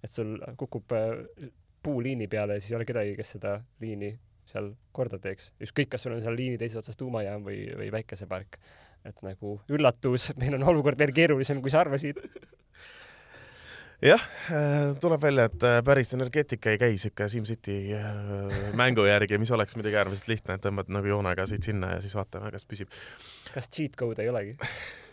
et 0.06 0.12
sul 0.12 0.38
kukub 0.60 0.93
äh, 0.93 1.50
puu 1.86 2.02
liini 2.04 2.28
peale 2.30 2.58
ja 2.58 2.63
siis 2.63 2.74
ei 2.74 2.80
ole 2.80 2.88
kedagi, 2.88 3.15
kes 3.17 3.36
seda 3.38 3.58
liini 3.82 4.12
seal 4.45 4.71
korda 4.93 5.17
teeks. 5.21 5.52
ükskõik, 5.65 5.89
kas 5.93 6.06
sul 6.06 6.13
on 6.15 6.21
seal 6.21 6.36
liini 6.38 6.60
teises 6.62 6.78
otsas 6.82 7.00
tuumajaam 7.00 7.45
või, 7.45 7.63
või 7.80 7.89
päikesepark. 7.93 8.60
et 9.06 9.26
nagu 9.26 9.60
üllatus, 9.69 10.32
meil 10.41 10.58
on 10.58 10.67
olukord 10.74 11.00
veel 11.00 11.13
keerulisem, 11.13 11.62
kui 11.62 11.74
sa 11.74 11.82
arvasid 11.82 12.21
jah, 14.06 14.21
äh, 14.54 14.91
tuleb 15.02 15.24
välja, 15.24 15.48
et 15.50 15.65
äh, 15.65 15.80
päris 15.86 16.13
energeetika 16.13 16.74
ei 16.74 16.82
käi 16.82 17.00
sihuke 17.02 17.30
SimCity 17.32 17.80
mängu 18.78 19.08
järgi, 19.10 19.39
mis 19.41 19.54
oleks 19.56 19.78
muidugi 19.78 19.98
äärmiselt 20.02 20.30
lihtne, 20.30 20.60
et 20.60 20.65
tõmbad 20.65 20.93
nagu 20.93 21.10
joonega 21.10 21.48
siit-sinna 21.50 21.95
ja 21.95 22.04
siis 22.06 22.13
vaatame, 22.17 22.54
kas 22.54 22.69
püsib. 22.69 22.93
kas 23.54 23.71
cheat 23.71 23.98
code 23.98 24.21
ei 24.21 24.30
olegi 24.34 24.58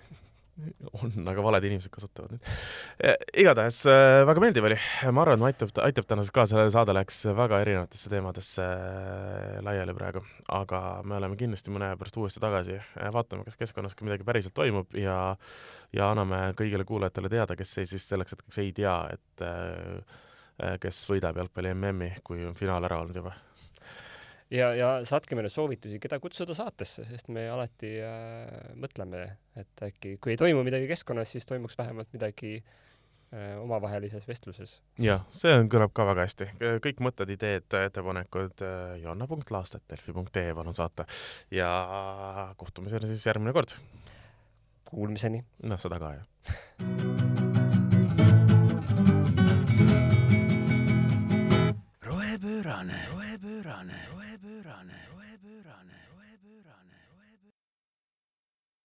on, 0.99 1.29
aga 1.33 1.45
valed 1.45 1.67
inimesed 1.69 1.93
kasutavad 1.93 2.35
neid. 2.35 3.27
igatahes 3.43 3.83
äh, 3.91 4.23
väga 4.29 4.45
meeldiv 4.45 4.69
oli, 4.69 4.79
ma 5.15 5.25
arvan, 5.25 5.43
et 5.43 5.49
aitab, 5.53 5.73
aitab 5.85 6.09
tänaseks 6.11 6.35
ka, 6.35 6.47
see 6.51 6.67
saade 6.75 6.97
läks 6.97 7.21
väga 7.39 7.61
erinevatesse 7.65 8.13
teemadesse 8.13 8.67
äh, 8.67 9.61
laiali 9.67 9.95
praegu, 9.97 10.25
aga 10.61 10.83
me 11.07 11.19
oleme 11.21 11.39
kindlasti 11.41 11.75
mõne 11.75 11.91
aja 11.91 12.01
pärast 12.01 12.19
uuesti 12.21 12.43
tagasi, 12.43 12.81
vaatame, 13.15 13.47
kas 13.49 13.61
keskkonnas 13.61 13.97
ka 13.99 14.09
midagi 14.09 14.27
päriselt 14.29 14.57
toimub 14.59 14.97
ja 14.99 15.19
ja 15.93 16.11
anname 16.11 16.53
kõigile 16.57 16.87
kuulajatele 16.89 17.29
teada, 17.33 17.57
kes 17.59 17.79
ei, 17.83 17.89
siis 17.91 18.07
selleks 18.09 18.37
hetkeks 18.37 18.63
ei 18.63 18.73
tea, 18.77 18.97
et 19.13 20.81
kes 20.81 21.01
võidab 21.11 21.37
jalgpalli 21.41 21.75
MM-i, 21.75 22.15
kui 22.25 22.45
on 22.49 22.57
finaal 22.57 22.85
ära 22.89 23.03
olnud 23.03 23.19
juba 23.19 23.35
ja, 24.53 24.71
ja 24.77 24.93
saatke 25.09 25.37
meile 25.39 25.51
soovitusi, 25.53 25.99
keda 26.03 26.19
kutsuda 26.23 26.55
saatesse, 26.57 27.07
sest 27.09 27.31
me 27.33 27.47
alati 27.53 27.95
äh, 28.05 28.71
mõtleme, 28.81 29.25
et 29.59 29.85
äkki 29.89 30.17
kui 30.23 30.35
ei 30.35 30.41
toimu 30.41 30.65
midagi 30.67 30.89
keskkonnas, 30.91 31.33
siis 31.35 31.49
toimuks 31.49 31.79
vähemalt 31.79 32.13
midagi 32.15 32.59
äh, 32.59 33.57
omavahelises 33.63 34.29
vestluses. 34.29 34.79
jah, 35.03 35.25
see 35.35 35.55
on, 35.57 35.71
kõlab 35.73 35.95
ka 35.97 36.07
väga 36.09 36.29
hästi. 36.29 36.51
kõik 36.85 37.03
mõtted, 37.05 37.33
ideed, 37.37 37.69
ettepanekud 37.81 38.65
äh, 38.67 38.95
joanna.laastet.delfi.ee 39.05 40.55
palun 40.59 40.77
saata 40.77 41.09
ja 41.51 41.73
kohtumiseni 42.61 43.13
siis 43.13 43.27
järgmine 43.31 43.57
kord. 43.57 43.77
Kuulmiseni. 44.93 45.45
noh, 45.65 45.81
seda 45.81 46.01
ka, 46.03 46.17
jah 46.21 47.22